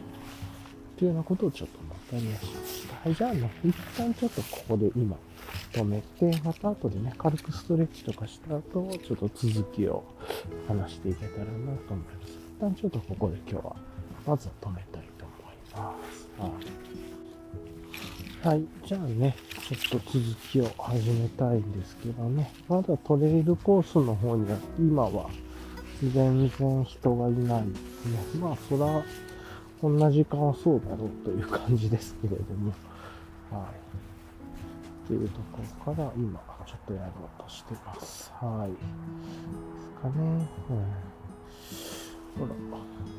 [0.98, 2.96] ていうようなことをちょっとまたね、しました。
[2.96, 5.18] はい、じゃあね、一旦ちょっとここで今、
[5.74, 8.62] 止めて、また後でね、軽くストレッチとかした後、
[9.04, 10.04] ちょっと続きを
[10.68, 11.52] 話していけたらな
[11.88, 12.34] と思います。
[12.58, 13.76] 一旦ちょっとここで今日は、
[14.28, 16.30] まずは止めたいと思います。
[16.40, 17.09] はい。
[18.44, 19.36] はいじゃあね、
[19.68, 25.30] ちょっと続きを始めたいんですけどね、まだトレイルコースの方には、今は
[26.02, 28.40] 全然人がいないですね。
[28.42, 29.04] まあ、そら、
[29.82, 32.72] こんな時間はそうだろうという感じですけれども、
[33.52, 33.72] はい。
[35.04, 38.32] っていうところから今、ちょっとやろうとしてます。
[38.40, 38.72] はい。
[38.72, 38.78] で
[39.82, 40.48] すかね。
[40.70, 42.48] うん。
[42.48, 43.19] ほら。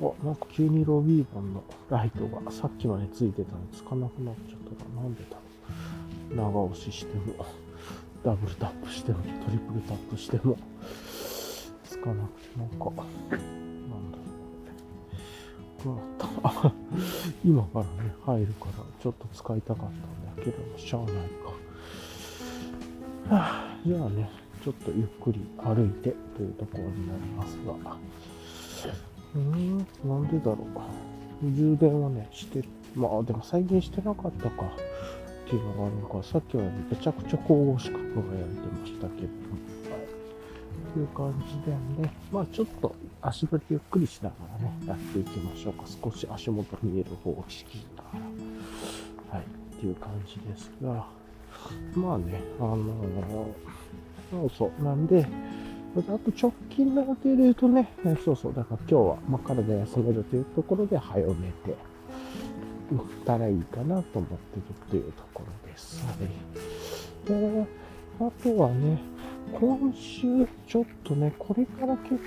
[0.00, 5.42] あ、なんか急にロビーバンのライトがさっきまでついてたのつかなくなっちゃったからなんでだろ
[6.30, 6.34] う。
[6.34, 7.46] 長押ししても、
[8.24, 10.56] ダブルタップしても、トリプルタップしても、
[11.84, 14.22] つかなくて、なんか、なんだろ
[15.80, 15.84] う。
[15.84, 16.72] こうなった。
[17.44, 21.14] 今からね、入るから、ちょっと使いたかったんだけど、しゃあない
[23.28, 23.34] か。
[23.34, 24.30] はあ、じゃあね、
[24.62, 27.96] ちょっとゆっくり歩いてというところになりますが、
[29.34, 30.66] うん、なんでだろう。
[31.50, 32.62] 充電はね、して、
[32.94, 39.28] まあでも再現してなかったかっていうのがあるのか、さっきはめちゃくちゃ光合四角がやれてましたけど、
[39.88, 40.92] はい。
[40.92, 45.84] という感じでね、まあちょっと足取りゆっくりしながらね、やっていきましょうか。
[45.86, 48.10] 少し足元見える方を意識しなが
[49.32, 49.38] ら。
[49.38, 49.46] はい。
[49.46, 51.06] っていう感じですが、
[51.94, 53.48] まあね、あのー、
[54.30, 54.82] そうそう。
[54.84, 55.26] なんで、
[55.94, 57.90] あと直近の予定で言うとね、
[58.24, 61.76] そうそう、だから今日は、まあ、体休めるというところで早めて、
[62.90, 66.04] 行ったらいいかなと思ってるというところです。
[66.06, 67.28] はい。
[67.28, 67.66] で、
[68.20, 68.98] あとはね、
[69.52, 72.18] 今週ちょっとね、これから結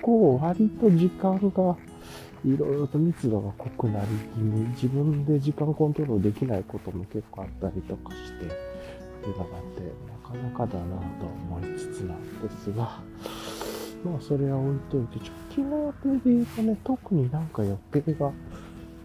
[0.00, 1.76] 構割と時間が
[2.44, 8.48] いろいろと密度が濃くなり気味、自分で時間コントロールできないことも結構あったりとかして、っ
[9.22, 13.00] ていうのがあって、かなかだなと思いつつなんですが、
[14.04, 18.30] まあそれは置いといて、直近の予定で言うとね、特になんか予定が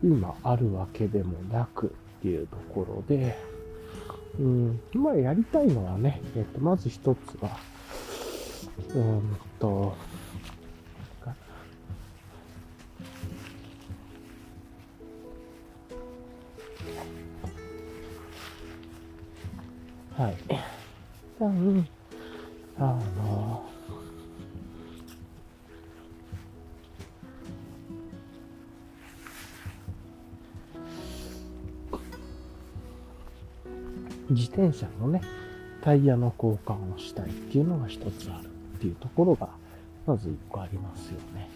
[0.03, 3.35] 今あるわけでもなくっていうところで、
[4.39, 7.57] うん、まあやりたいのはね、えっと、まず一つは、
[8.93, 9.95] うんと、
[20.17, 20.74] はい。
[21.39, 21.87] 旦、
[22.77, 23.63] あの、
[34.29, 35.21] 自転車のね、
[35.81, 39.49] タイヤの交換をしたいっていうのが一つあるっていうところが、
[40.05, 41.49] まず一個ありますよね。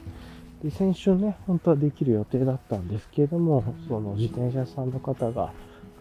[0.63, 5.51] で、先週ね、本当はできる予定だったんですけれども、その自転車さんの方が、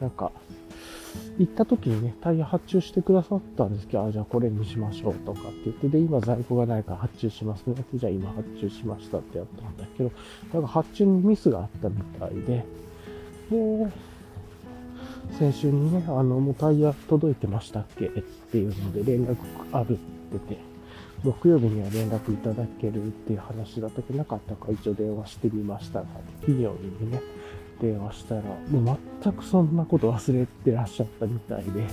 [0.01, 0.31] なんか、
[1.39, 10.11] 行った時にね、タイヤ発注してくださったんですけど、あ、じゃあこれにしましょうとかって言って、で、今在庫がないから発注しますねって、じゃあ今発注しましたってやったんだけど、
[10.53, 12.65] なんか発注にミスがあったみたいで、
[13.51, 13.93] で、
[15.39, 19.37] 先週にね、あの、もうタイヤ届いてましたっけっていうので連絡
[19.73, 20.69] あるってて、
[21.23, 24.69] 木曜日には連絡いただけるっていう話だったけど、なかったか。
[24.71, 26.07] 一応電話してみましたが、
[26.41, 27.21] 企業にね、
[27.81, 31.87] 電話したら、もう全くそんなこと忘れてらっしゃったみたいで、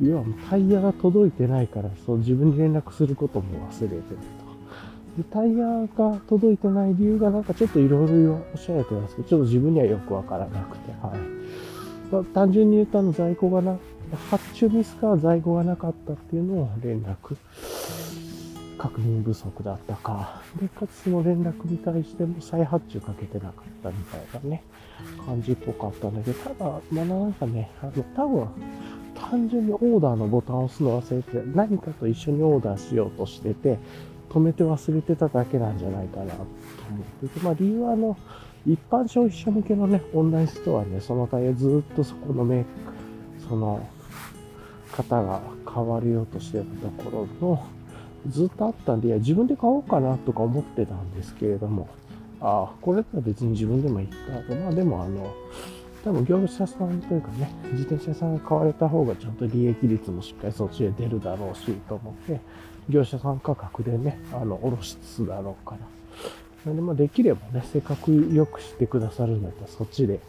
[0.00, 5.22] 要はもうタイヤが届いてないから、そう自分に連絡することも忘れてると。
[5.22, 11.18] で、タイヤが届いてない理由がなんかちょっといろいろおっしゃられてますけど、ちょっと自分にはよくわからなくて、はい。
[12.12, 13.78] まあ、単純に言うとあの在庫がな、
[14.30, 17.36] 発注ミスか在庫がなかったっていうのを連絡
[18.82, 20.42] 確認不足だったか。
[20.60, 24.64] で、かつその連絡に対しても再発注かけてなかったみたいなね、
[25.24, 28.48] 感じっぽかったんだけど、ただ、まあなんかね、あの、多分、
[29.14, 33.78] 単純にオーダーのボタンを押すの忘れて、何かと一緒にオーダーしようとしてて、
[34.30, 36.46] 止めて忘れてただけなんじゃないかなと思
[37.24, 38.16] ってて、まあ理由はあの、
[38.66, 43.86] 一般消費者向けのね、オンラインストアね、そのタイヤずっとそこのメーカー、その
[44.90, 47.66] 方が買われようとしてたところの、
[48.28, 51.88] ずっとあったんで、いや、自分で買おうかなとか思ってたんですけれども、
[52.40, 54.16] ああ、これだったら別に自分でもいいか
[54.48, 54.54] と。
[54.54, 55.32] まあでも、あの、
[56.04, 62.40] 多分業者さんというかね、自転車さんが買われた方がちゃんと利益率もしっかりそっちで出るだろうし、と思って、
[62.88, 65.76] 業者さん価格でね、あの、おろしつつだろうか
[66.66, 66.72] ら。
[66.72, 70.20] で、まあできればね、せっかく良くしてくださるんだったらそっちで、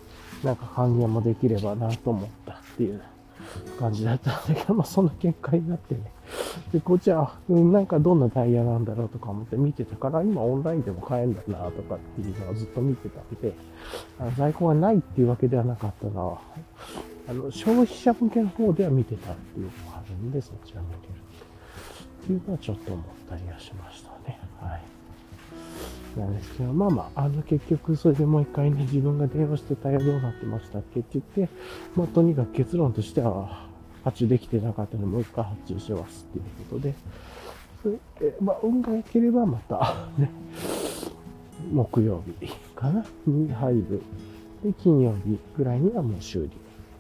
[0.43, 3.01] なんか還元もできればなと思ったっていう
[3.79, 6.11] 感じだったんだけど、まあそんな結果になってね、
[6.71, 13.53] で、こっちは、うんなんかどんなタイヤなんだろうとか思って見てたから、今オンラインでも買えるんだなとかっていうのはずっと見てたんで、
[14.19, 16.41] あの在庫がないっていうわけではなかったのは、
[17.27, 21.11] あの、消費者向けの方では見てたっていうのがあるんで、そちら見てる
[22.23, 24.39] っていうのはちょっと思ったりはしましたね。
[24.59, 24.81] はい。
[26.19, 31.53] なんですけど、まあまあ、あの結局それでもう一回ね、自分が電話してタイヤどうなってましたっけって言って、
[31.95, 33.67] まあとにかく結論としては、
[34.04, 36.93] 発注できてなかったので、もう一回発注しますっていうことで、
[37.82, 40.30] それで、まあ運が良ければまた、ね、
[41.72, 43.06] 木曜日かな？
[43.26, 44.01] に入る。
[44.64, 46.51] で、金曜日ぐらいにはもう修理、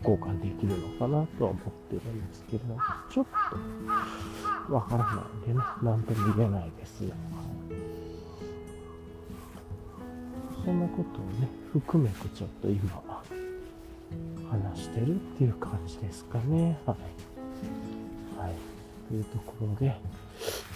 [0.01, 2.79] 交換できるのかなとは思ってるんですけれども、
[3.09, 3.25] ちょっ
[4.67, 7.13] とわからないんでね、なんとも言えないですね。
[10.65, 13.01] そんなことをね、含めてちょっと今、
[14.49, 16.77] 話してるっていう感じですかね。
[16.85, 16.97] はい。
[18.39, 18.53] はい。
[19.09, 19.93] というところで、や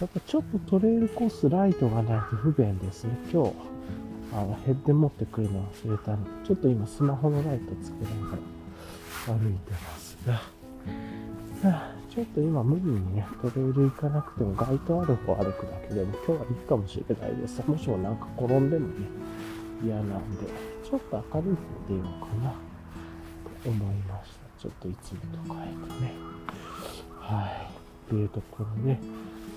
[0.06, 3.18] っぱちょっとトレイルコースライトがないと不便ですね。
[3.32, 3.54] 今日、
[4.34, 10.42] あの、ヘッド持ってくるの忘れたので、ちょっと今スマホのライトつけながら歩いてますが、
[11.64, 17.64] あ、ちょっと今無理にね、トレイル行かなくても街灯ある方歩くだけでも今日はいいかもしれないです。
[17.68, 18.94] もしもなんか転んでもね、
[19.84, 20.48] 嫌なんで、
[20.84, 22.54] ちょっと明るい方でいいのかな
[23.66, 24.62] 思いました。
[24.62, 26.14] ちょっといつもと変えてね。
[27.20, 27.78] はい。
[28.08, 28.98] っていうところで、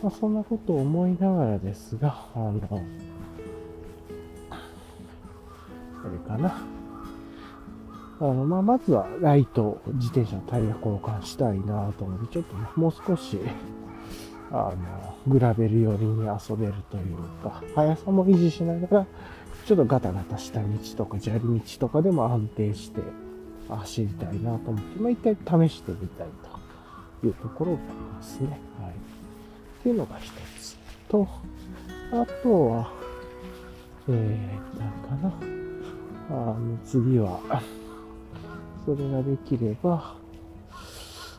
[0.02, 2.80] まあ、そんなことを思いながらですが、あの、こ
[6.08, 6.62] れかな。
[8.20, 13.38] あの、まあ、まずはライト、自転車のタイヤ交換したいなと思って、ちょっとね、もう少し、
[14.50, 19.06] あの、グラベル寄りに遊べるというか、速さも維持しながら、
[19.64, 23.00] ちょっとガタガタした道とか砂利道とかでも安定して
[23.78, 26.28] 走りたいなと思って、まあ、一回試してみたい
[27.20, 28.48] というところがありますね。
[28.80, 28.90] はい。
[28.90, 30.76] っていうのが一つ
[31.08, 31.26] と、
[32.12, 32.92] あとは、
[34.08, 35.60] えー、なんかな。
[36.30, 37.40] あの、次は、
[38.84, 40.14] それができれば、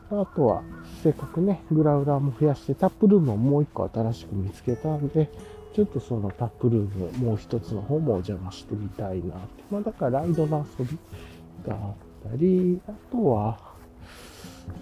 [0.10, 0.64] あとは、
[1.02, 5.32] せっかくね、グラウラーも増やして、タップルームをもう一個新しく見つけたんで、
[5.74, 9.64] ちょっとそのタップルーム、もう一つの方もお邪魔してみたいなって。
[9.72, 10.98] まあだからライドの遊び
[11.66, 11.94] があっ
[12.30, 13.58] たり、あとは、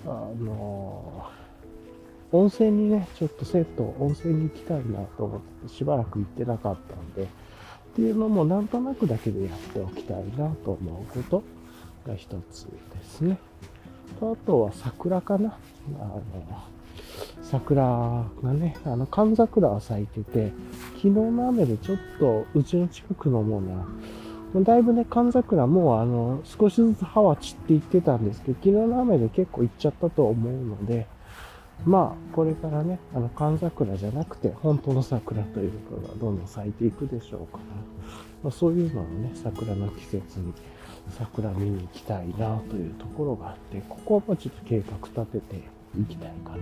[0.05, 0.09] あ
[0.39, 1.29] の、
[2.31, 7.27] 温泉にね、ちょっとセット、温泉に行きたいなと思ってしばらく行ってなかったんで、っ
[7.95, 11.43] ていうのもなんとなくだけでやっておきたいなと思うこと
[12.07, 13.39] が一つですね。
[14.19, 15.57] とあとは桜かな。
[15.99, 16.23] あの
[17.41, 17.83] 桜
[18.43, 20.51] がね、あの、寒桜は咲いてて、
[20.97, 23.85] 昨日の雨でちょっとうちの近くのものは、
[24.55, 31.07] だいぶね、寒桜もあの、少しずつ葉は散っていってたんですけど、昨日の雨で結構行っちゃったと思うので、
[31.85, 37.63] まあ、これからね、あの、寒桜じゃなくて、本当の桜というかがどんどん咲いていくでしょうから、
[38.43, 40.53] まあ、そういうのをね、桜の季節に
[41.17, 45.63] 桜見に行きたいなというところがあって、ここはまあちょっと計画立てて
[45.97, 46.57] 行きたいかな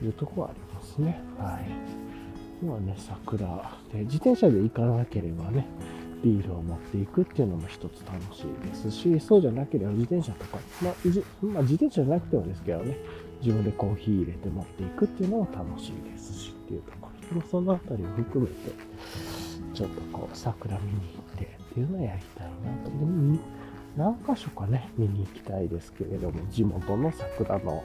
[0.00, 1.20] というところはありますね。
[1.38, 1.66] はい。
[2.62, 5.66] 今ね、桜で、自転車で行かなければね、
[6.22, 10.94] ビールを持っていくっていうのも一つ楽しいですし、そうじゃなければ自転車とか、まあ、
[11.46, 12.96] まあ、自転車じゃなくてもですけどね、
[13.42, 17.42] 自分でコーヒー入れて持っていくっていうのも楽しいですしっていうところ。
[17.50, 18.70] そのあたりを含めて、
[19.74, 22.90] ちょっとこう、桜見に行ってっていうのをやりたいなと。
[22.90, 23.56] で
[23.96, 27.82] 何箇所かね、見に行きたいですけれども、地元の桜の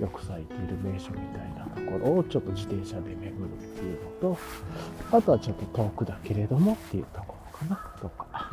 [0.00, 4.38] よく咲いている名所みたいなところをちょっと自転車で巡るっていうのと、
[5.12, 8.50] あとはちょっと遠くだけれどもっていうところかな、とか。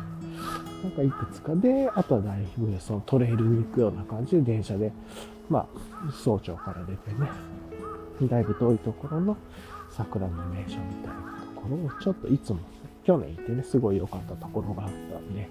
[0.82, 4.92] なんかいくつかで、あとはだいぶそのトレイルに行くような感じで電車で、
[5.48, 7.28] まあ、早朝から出てね、
[8.28, 9.36] だいぶ遠いところの
[9.90, 10.82] 桜の名所みたいな
[11.54, 12.60] ところをちょっといつも、
[13.04, 15.48] 去年行ってね、すごい良かったところがあったんで、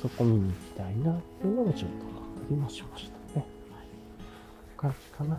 [0.00, 3.46] そこ見に行きたいなっていうのもちょっと思ったりもしましたね。
[3.72, 3.86] はい。
[4.76, 5.38] 感じかな。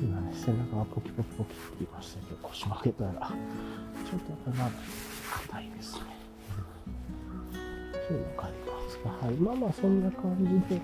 [0.00, 4.70] 今ね、背中がポキポキポキって言いましたけど、腰負けたら、ちょっと頭が
[5.48, 6.00] 硬いですね。
[8.08, 9.34] そういうのがありますが、はい。
[9.36, 10.80] まあまあ、そんな感じで、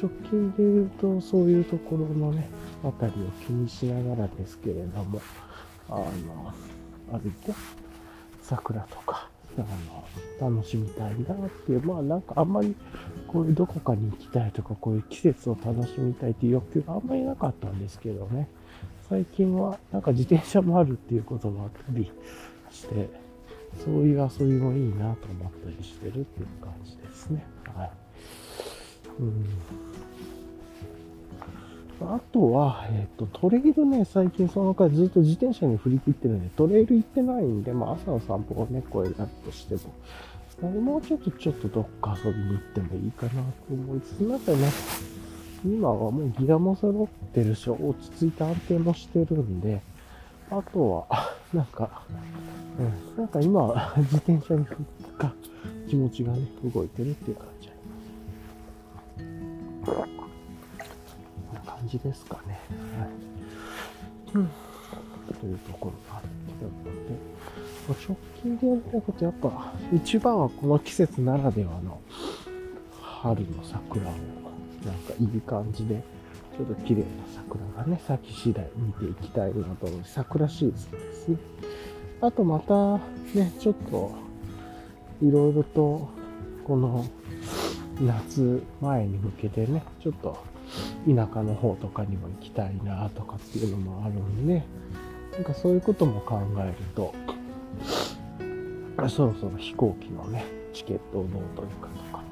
[0.00, 2.48] 直近で言うと、そういうところのね、
[2.82, 3.14] あたりを
[3.46, 5.20] 気にしながらですけれども、
[5.88, 6.52] あの、
[7.12, 7.52] 歩いて、
[8.42, 9.60] 桜とか、あ
[10.40, 12.74] の、楽しみたいなっていう、まあなんかあんまり、
[13.26, 18.48] こういうどこかに行きたいとか、こういう季節を楽しみたいっていう欲求があんまりなかったんですけどね。
[19.08, 22.10] 最近は、なんか自転車もあるっていうこともあったり
[22.70, 23.08] して、
[23.84, 27.44] そういう遊びもいいなと思ったりしてるっていう感じですね。
[27.74, 27.90] はい。
[29.20, 29.89] うん
[32.02, 39.76] あとは、えっ、ー、と、トレイルね、最近その回ずっと自転車に振り切ってるんで、トレイル行ってないんで、まあ朝の散歩をね、こうやるとして
[40.62, 43.38] も、もうちょっとちょっとどっか遊びに行ってもいいかなと
[43.70, 44.70] 思いつつ、なんかね、
[45.64, 49.80] 今はもうギアも揃ってるし、落ち着いた安定もしてるんで、
[50.50, 52.02] あとは、 なんか、
[52.78, 54.76] うん、なんか今、 自転車に振っ
[55.18, 55.32] た
[55.88, 56.40] 気持ちがね、
[56.74, 57.72] 動いてるっていう感じあ
[59.22, 59.28] り
[59.86, 60.19] ます。
[61.80, 62.60] 感じですかね。
[62.98, 63.08] はい。
[64.34, 64.50] うん。
[65.40, 66.70] というところがあっての
[67.08, 67.30] で、
[68.06, 72.00] 直近でやりたいこと、やっぱ、一番はこの季節ならではの
[73.00, 76.02] 春の桜を、なんかいい感じで、
[76.56, 81.36] ちょっと綺麗な桜がね、咲き次第見ていきたいなと思う桜シーズンですね。
[82.20, 82.98] あとまた、
[83.38, 84.12] ね、ちょっと、
[85.22, 86.08] いろいろと、
[86.64, 87.06] この、
[88.00, 90.49] 夏前に向けてね、ちょっと、
[91.06, 94.62] 田舎の方とかにも行きたいなとかっていうのもあるんで、
[95.32, 97.14] なんかそういうことも考えると、
[99.08, 102.22] そろそろ飛行機のね、チケットをどう取るかとか、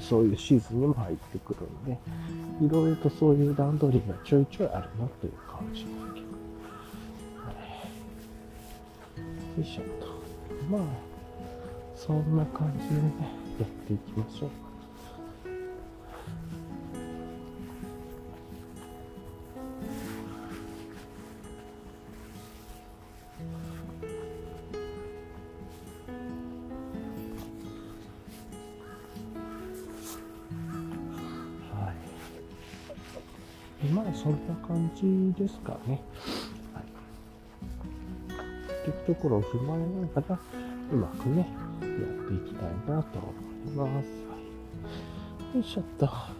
[0.00, 1.98] そういうシーズンにも入ってくるんで、
[2.64, 6.32] いろいろとそういう段取りがちょいちょいあるなという感じですけど。
[9.58, 10.06] よいしょと。
[10.70, 10.82] まあ、
[11.94, 13.02] そんな感じでね、
[13.60, 14.71] やっていきましょうか。
[35.34, 36.00] じですかね。
[36.74, 36.84] はい。
[38.84, 40.38] というところを踏まえながら、
[40.92, 41.48] うまくね、
[41.80, 41.88] やっ
[42.28, 43.18] ていきたいなと
[43.74, 44.06] 思います。
[45.54, 46.06] よいしょっと。
[46.06, 46.30] は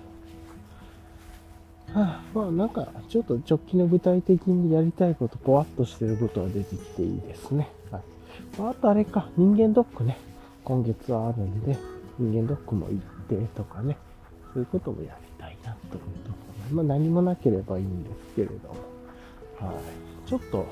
[1.95, 7.69] あ、まあなんか、ちょっと直近の具体的にやりたいこと、ぽわっとしてることが出てきていいですね。
[7.91, 8.03] はい。
[8.59, 10.19] まあ、あとあれか、人間ドックね、
[10.65, 11.77] 今月はあるんで、
[12.19, 13.99] 人間ドックも行ってとかね、
[14.55, 15.32] そういうこともやり
[16.73, 18.75] まあ、何もなければいいんですけれども、
[19.59, 19.75] は
[20.27, 20.29] い。
[20.29, 20.67] ちょっと、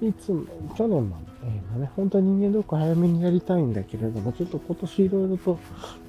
[0.00, 0.44] いつも、
[0.76, 5.58] 去年まで、えー、ね、本当は人間ドック早めにやりたいんだけれども、ちょっと今年いろいろと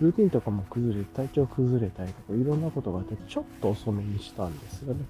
[0.02, 5.02] ルーティンとかも崩れ、体調崩れたりとか、いろんなことがあって、ちょっと遅めにしたんですよね。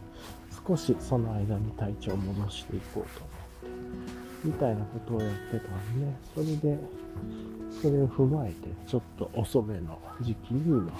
[0.67, 3.81] 少しその間に体調を戻していこうと思っ
[4.41, 6.79] て、みたいなことをやってたんで、それで、
[7.81, 8.55] それを踏まえて、
[8.88, 10.91] ちょっと遅めの時期に今、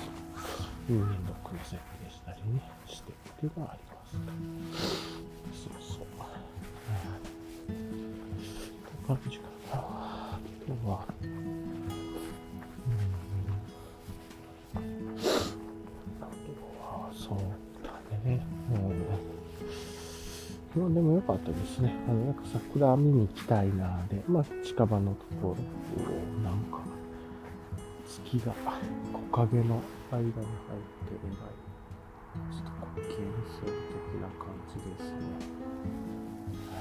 [0.88, 1.80] 人間ドックの設定
[2.12, 3.96] したりね、してっていうのはあります
[5.64, 6.06] そうそう。
[6.06, 6.08] っ
[7.68, 7.74] て
[9.08, 9.50] 感じかな。
[9.76, 11.30] あとは、うん、
[16.22, 16.30] あと
[16.82, 17.38] は、そう
[17.84, 17.90] だ
[18.30, 18.46] ね。
[18.72, 18.74] う
[20.80, 20.82] ん。
[20.82, 21.94] まあでも良かったですね。
[22.08, 25.56] あの、なんか桜見に行きたいなで、まあ近場のところ、
[26.44, 26.80] なんか、
[28.08, 28.54] 月が
[29.34, 29.82] 木陰の
[30.12, 30.46] 間に入ってる
[32.52, 33.16] ちょっと幻
[33.50, 33.72] 想的
[34.22, 35.20] な感じですね。
[36.72, 36.80] は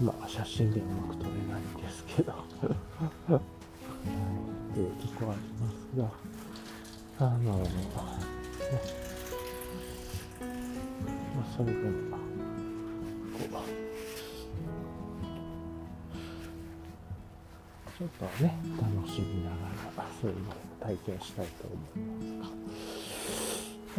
[0.00, 2.32] い、まあ、写真でうまく撮れないんですけど。
[3.28, 3.40] は
[4.76, 4.86] い、い。
[4.86, 7.68] うとこありますが、あの、ね、
[11.34, 12.16] まあ、それでも、
[13.36, 13.78] こう、
[17.98, 19.56] ちょっとね、楽しみなが
[19.96, 22.50] ら、そういうのを体験したいと思います。
[22.52, 22.97] が。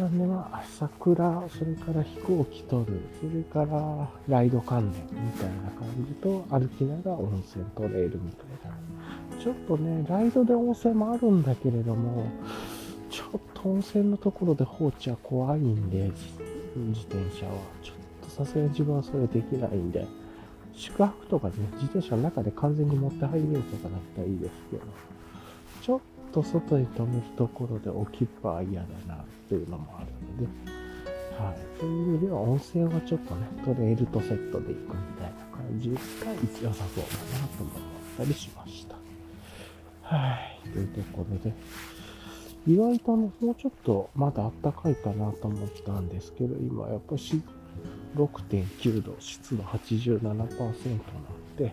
[0.00, 9.38] なんでは桜、それから飛行機撮る、それからライド関連みたいな感じと歩きながら温泉トレイルみたいな。
[9.38, 12.24] ちょっとね、ライドで温泉もあるんだけれども、
[13.10, 16.10] ちょっと温泉のところで放置は怖いんで、
[16.74, 17.52] 自転車は。
[17.82, 20.06] ちょっとさすがに自分はそれできないんで、
[20.72, 24.82] 宿泊とかね、自転車の中で完全に持って入れるとかだったらいいですけど、
[26.32, 29.18] と外に止めるところで置きっぱは嫌だなっ
[29.48, 30.06] ていうのもある
[30.44, 30.80] ので、
[31.42, 31.56] はい。
[31.80, 37.74] そういう意味では温泉はちょっとね、トレイルとセットで行くみたいな感じが良さそうだなと思っ
[38.18, 38.96] たりしました。
[40.02, 40.68] はい。
[40.68, 41.54] というところで、
[42.66, 47.40] 意外とね、もうちょっとまだあったかいかなと思ったんですけど、今やっぱし
[48.16, 50.46] 6.9度、湿度87%なん
[51.56, 51.72] で、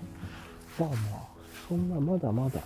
[0.80, 1.28] まあまあ、
[1.68, 2.62] そんなまだまだ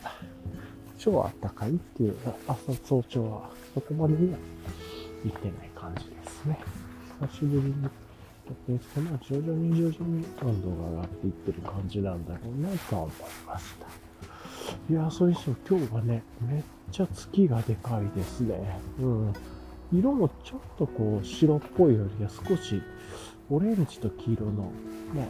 [1.01, 2.15] 超あったかいっていう
[2.47, 4.37] 朝早朝はそこまでには
[5.25, 6.59] 行ってない感じですね。
[7.21, 7.73] 久しぶりに
[8.67, 13.15] ですけど、ま徐々に徐々に温度が上がっていってる感じなんだろうなとは思い
[13.47, 14.93] ました。
[14.93, 18.79] いや、それにしても今日はね、めっちゃ月がでかいですね。
[18.99, 19.33] うん。
[19.91, 22.79] 色もちょっとこう白っぽいよりは少し
[23.49, 24.51] オレンジと黄色の、
[25.15, 25.25] まあ、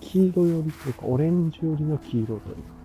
[0.00, 2.81] 黄色寄りというかオレンジ寄りの黄色というか、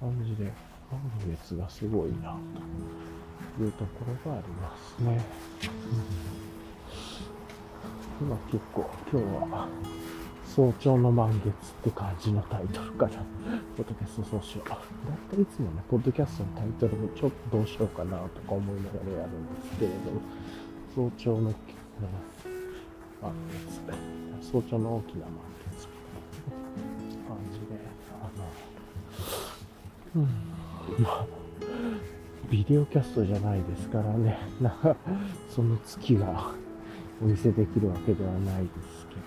[0.00, 0.44] 感じで、
[0.90, 0.98] 満
[1.30, 2.36] 月がすごいな
[3.56, 3.90] というとこ
[4.24, 5.20] ろがありますね。
[8.20, 9.68] うん、今結構今日は
[10.46, 11.52] 早朝の満月っ
[11.84, 13.12] て感じのタイトルから、
[13.76, 14.68] ポッドキャストそうしよう。
[14.70, 14.78] だい
[15.36, 20.22] たいつもね、ポッドキャストのタイトルもちょっとどうしようかなとか思いながらやるんですけれども、
[20.94, 21.52] 早朝の、
[23.20, 23.32] 満
[24.40, 25.34] 月、早朝の大きな満
[25.70, 26.89] 月みたいな
[30.16, 30.22] うん、
[31.02, 31.26] まあ、
[32.50, 34.74] ビデオキャストじゃないですからね、 な、
[35.48, 36.52] その月が
[37.22, 39.20] お見せできるわけではないですけれ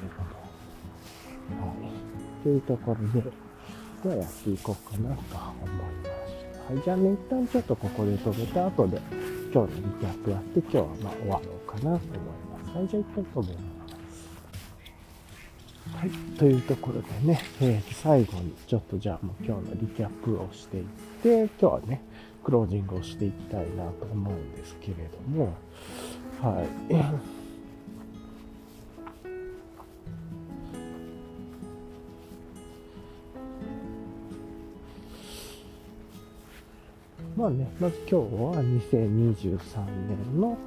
[1.54, 2.44] ども、はい。
[2.44, 3.32] というところで、
[4.04, 5.26] ではやっていこうかなと思いま
[6.28, 6.74] した。
[6.74, 6.84] はい。
[6.84, 9.00] じゃあね、一旦ちょっとここで止めた後で、
[9.54, 12.78] 今日のリキャップやって、今日はま終わろうかなと思います。
[12.78, 12.88] はい。
[12.88, 13.73] じゃあ一旦止めます。
[16.04, 16.12] はい。
[16.38, 20.84] というところでね、えー、最後にちょっとじゃあもう今日のリキャップをしていっ
[21.24, 22.02] て、今日はね、
[22.44, 25.54] クロージングをしていきたいなと思うんですけれども、
[26.42, 26.68] はい。
[37.40, 40.58] まあね、まず今日は2023年の、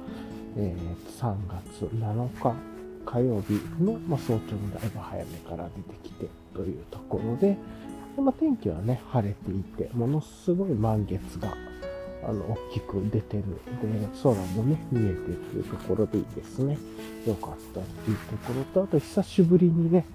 [0.57, 2.76] えー、3月7日
[3.07, 7.57] 火曜日の、ま、早朝にだいぶ早めから出てきてというところで、
[8.15, 11.53] でまあ、天気はね、晴れていて、ものすごい満月が
[12.27, 13.43] あの大きく出てる
[13.81, 16.77] で、空もね、見えてっていうところでいいですね。
[17.25, 20.05] よかったっていうところと、あと久しぶりにね、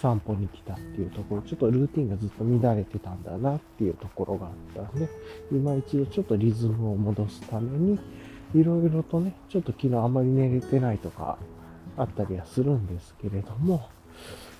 [0.00, 5.08] 散歩に来たっていうところ、ちょっとルーティンがずっと乱れてたんだなっていうところがあったんで、
[5.52, 7.98] 今一度ちょっとリズムを戻すために、
[8.54, 11.38] いろいろとね、ちょっと昨日あまり寝れてないとか
[11.96, 13.88] あったりはするんですけれども、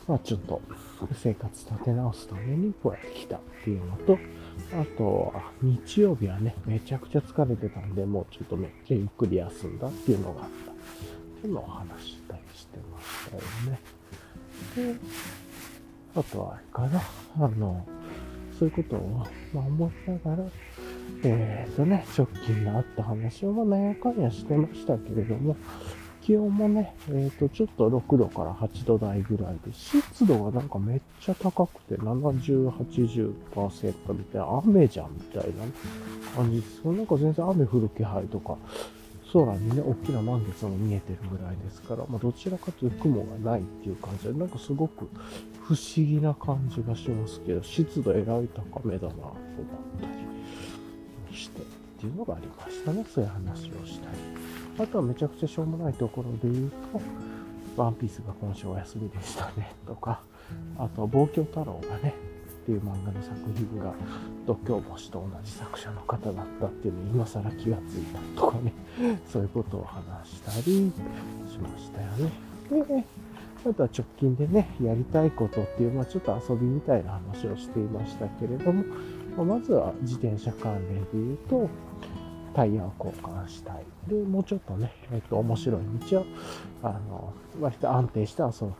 [0.06, 0.60] まあちょっと
[1.14, 4.18] 生活立て直すためにこうやって来たっていうのと、
[4.72, 10.72] あと日曜日はね、めちゃくちゃ疲れてたんで、もうちょっとめっちゃゆっくり休んだっていうのがあった。
[10.72, 10.74] っ
[11.42, 13.80] ていうのを話したりしてましたよね。
[14.76, 14.94] で、
[16.14, 17.02] あとはあれかな、
[17.46, 17.84] あの、
[18.58, 20.48] そういうことを、ま、思いながら、
[21.24, 25.56] えっ、ー、とね、直近のあった話を、まあ、なんやかんやしてましたけれども、
[26.22, 35.64] 気温もね、えっ、ー、と、ちょっと6度から8度台ぐらいで、湿度がなんかめっちゃ高くて、70、80%みたいな、雨じゃんみたいな
[36.36, 36.84] 感じです。
[36.84, 38.56] なんか全然雨降る気配とか、
[39.32, 45.08] 空にね、大きな満月も見えてるぐらいですから、まあ、どちらかというと雲がないっていう感じで、なんかすごく
[45.64, 49.34] 不思議な感じがしますけど、湿度えらい高めだなと思っ
[50.00, 50.06] た
[51.30, 51.64] りしてっ
[51.98, 53.04] ていうのがありましたね。
[53.12, 54.51] そういう話をしたり。
[54.82, 56.70] あとはめちゃくちゃしょうもないところで言う
[57.76, 60.20] と、ワンピースが今週お休みでしたねとか、
[60.76, 62.14] あと、望郷太郎がね、
[62.62, 63.92] っていう漫画の作品が
[64.46, 68.04] 度胸星と同じ作者の方だったっていうのに今更気がつい
[68.36, 68.72] たとかね、
[69.26, 70.92] そういうことを話したり
[71.50, 72.32] しましたよね。
[72.86, 73.04] で、
[73.70, 78.84] あとは直近でね、やりたいことっていう、まあちょっと遊びみたいな話をしていましたけれども、
[79.36, 81.68] まあ、まずは自転車関連で言うと、
[82.54, 83.84] タイヤを交換したい。
[84.08, 85.80] で、もうちょっとね、えっと、面白い
[86.10, 86.26] 道を、
[86.82, 88.76] あの、割と安定したその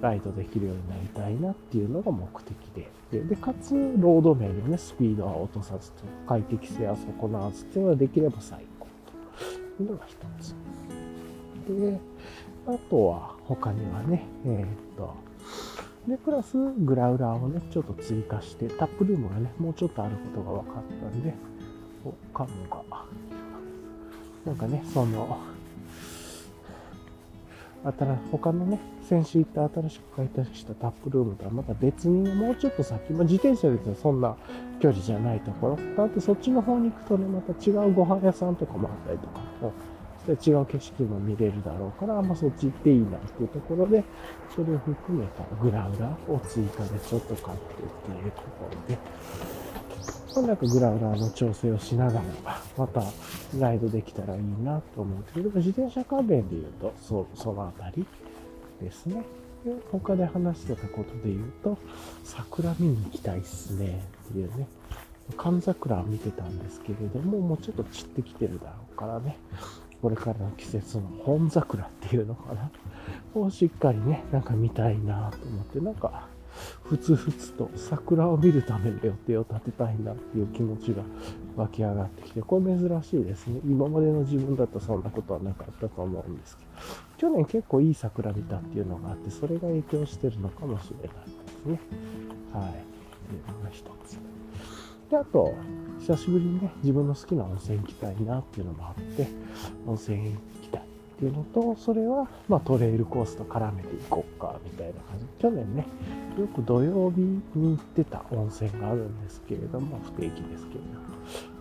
[0.00, 2.88] ライドできるようになりたいなっていうのが目的で。
[3.10, 8.86] で、でかつ、ロード面でね、スピードは落とさずと、快適性は損なわずっていうのができれば最高
[9.76, 10.54] というのが一つ。
[11.68, 11.98] で、
[12.66, 15.14] あとは、他にはね、えー、っと、
[16.08, 21.34] で、プラス、グラウラーをね、ちょっと追加して、タップルームがね、もうちょっとあることが分かったんで、
[22.04, 23.04] お、カムが、
[24.46, 25.38] なんかね、その、
[27.82, 28.78] 新他のね、
[29.08, 34.36] 先週行った新しく開拓したタップルームとはまた別に、もうちょっと先、まあ、自転車ですよそんな
[34.80, 39.40] 距離じゃないところ、あとそっちの方に行くとね、また違うご飯屋さんとかもあったりとか、
[40.36, 44.04] して違う景色も見れるだろうから、まあ、そっち行っていいなっていうところで、
[44.54, 48.98] それを含めたグラウラを追加でちょっと買ってっていうところで、
[50.34, 52.22] まあ、なんかグラウラーの調整をしながら、
[52.76, 53.02] また
[53.58, 58.06] ライドできたらいいなと思うけど、自転車関連で言うと、そそのあたり
[58.80, 59.24] ですね。
[59.92, 61.76] 他で話してたことで言うと、
[62.24, 64.66] 桜見に行きたいっすねっていうね。
[65.36, 69.36] 寒桜見てたんですけれども、もうちょっと散ってきてるだろうからね。
[70.00, 72.70] これからの季節の本桜っていうのかな。
[73.34, 76.26] をしっかりね、なんか見たいなと思って、なんか、
[76.84, 81.02] ふつふつと桜を見るための予定を立てたいなっていう気持ちが
[81.56, 83.60] 湧き上がってきて、これ珍しいですね。
[83.64, 86.70] 今までの自分だとそんなことはなかったと思うんですけど、
[87.18, 91.80] 去年結構いい桜見たっていうのがあって、それが影響してるのかもしれないですね。
[92.52, 92.70] はい。
[92.70, 94.18] っていうのが一つ。
[95.10, 95.54] で、あと、
[96.00, 99.28] 久しぶりにね、自分の好きな温泉行きたいなっていうのもあって、
[99.86, 100.59] 温泉行きたい
[101.20, 105.26] っていうのと、それは、まあ、トレイルコースと絡めていこうか、みたいな感じ。
[105.38, 105.84] 去年ね、
[106.38, 111.06] よく土曜日に行ってた温泉があるんですけれども、不定期ですけれども、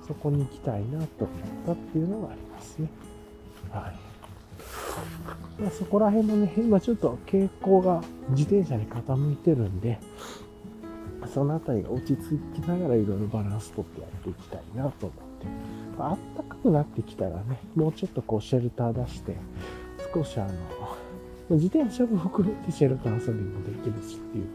[0.07, 2.89] そこに行きたいなと思ったっていうのがありますね。
[3.69, 5.61] はい。
[5.61, 9.99] まあ、そこら辺もね、今ちょっと傾向が自転車に傾いてるんで、
[11.33, 15.78] そのあたりが落ち着きながらいろいろバランスとってやっていきたいなと思って。
[16.07, 19.35] あったかくなってきたらね、もうちょっとこうシェルター出して、
[20.13, 24.45] 少しあの、自転車も含めてシェルター遊びもできるしっていう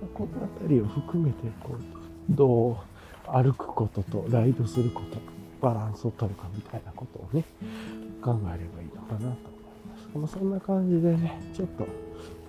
[0.00, 1.80] ところで、このあたりを含めて、こう、
[2.30, 2.76] どう
[3.30, 5.18] 歩くこととライドすること、
[5.60, 7.44] バランスを取るかみたいなことをね、
[8.22, 9.24] 考えればいいのかなと
[10.14, 10.38] 思います。
[10.38, 11.86] そんな感じでね、ちょっと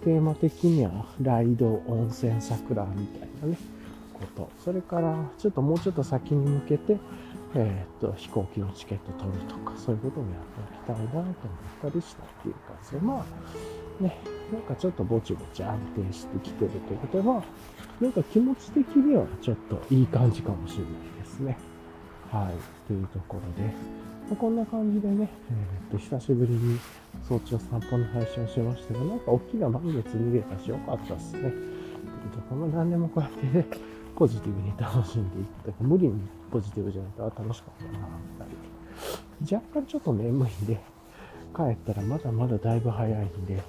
[0.03, 3.57] テーマ的にはライド、温泉、桜みたいなね、
[4.13, 4.49] こと。
[4.63, 6.97] それから、ちょっともうちょっと先に向けて、
[7.59, 11.33] えー、っと、飛行機のチケット取るとか、そういうこともやっておきたいなと思っ
[11.81, 13.25] たりしたっていう感じで、ま
[13.99, 14.17] あ、ね、
[14.53, 17.43] なんかちょっとぼちぼち安定してきてるということで、まあ、
[18.03, 21.57] なんか気持ち的にはちょっといい感じかもしれないですね。
[22.31, 22.87] はい。
[22.87, 23.73] というところで、
[24.29, 26.79] ま、こんな感じでね、えー、っと、久しぶりに
[27.27, 31.41] 早朝散歩の配信をしましたが、なんか大きな満月見れたし、よかったっすね。
[31.41, 31.53] という
[32.33, 33.65] ところ、何でもこうやってね、
[34.17, 36.19] ポジティブに楽しんでいくというか、無理に
[36.51, 37.93] ポジティブじゃないと、楽しかったな、っ
[38.39, 39.55] たり。
[39.55, 40.79] 若干ちょっと眠いんで、
[41.55, 43.61] 帰ったらまだまだだいぶ早いんで、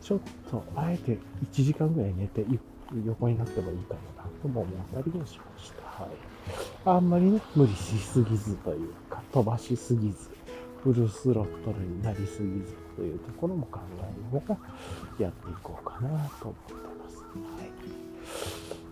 [0.00, 1.18] ちょっとあえて
[1.52, 2.46] 1時間ぐらい寝て
[3.04, 5.82] 横になってもいいかもなとも思ったりもしました。
[6.04, 6.10] はい。
[6.84, 10.30] あんまりね、無理しすぎずというか、飛ばしすぎず、
[10.84, 14.46] フルスロットルになりすぎずというところも考えなが
[15.18, 16.08] らやっていこうかな
[16.40, 16.54] と思っ
[16.92, 16.97] て。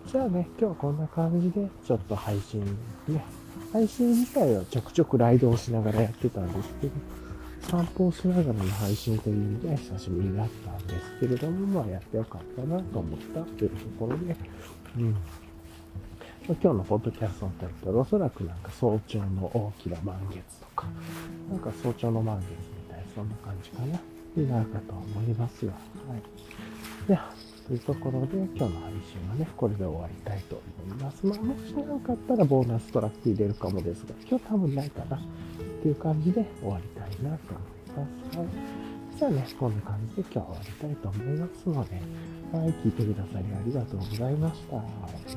[0.07, 2.63] じゃあね、今日はこんな感じで、ちょっと配信
[3.09, 3.25] ね、
[3.73, 6.93] 配信自体はちょくちょくライドをしながらやってたんですけど、
[7.69, 14.35] 散歩をしながらの配信という意味で久しぶりだったんですけれども、まあやってよかったなと思ったというところで、
[14.97, 15.15] うん。
[16.47, 20.87] 今日のポッドキャストのタイトル、おそらくなんか早朝の大きな満月とか、
[21.49, 22.55] なんか早朝の満月み
[22.89, 23.99] たいな、そんな感じかな、
[24.37, 25.77] になるかと思いますが、は
[26.15, 27.09] い。
[27.09, 27.19] で、
[27.67, 31.25] というところで、今日の配信はね、これで終わりたいと思います。
[31.25, 35.19] まあ、もしよかったらボーナストラック入れるかもですが、今日多分ないかなっ
[35.81, 38.37] ていう感じで終わりたいなと思います。
[38.37, 38.47] はい。
[39.17, 41.95] じゃあね、こんな感じで今日は終わりたいと思いますので、
[42.57, 44.77] はい、聞いてくださりありがとうございました。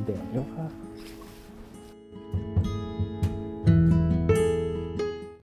[0.04, 0.70] では、よか。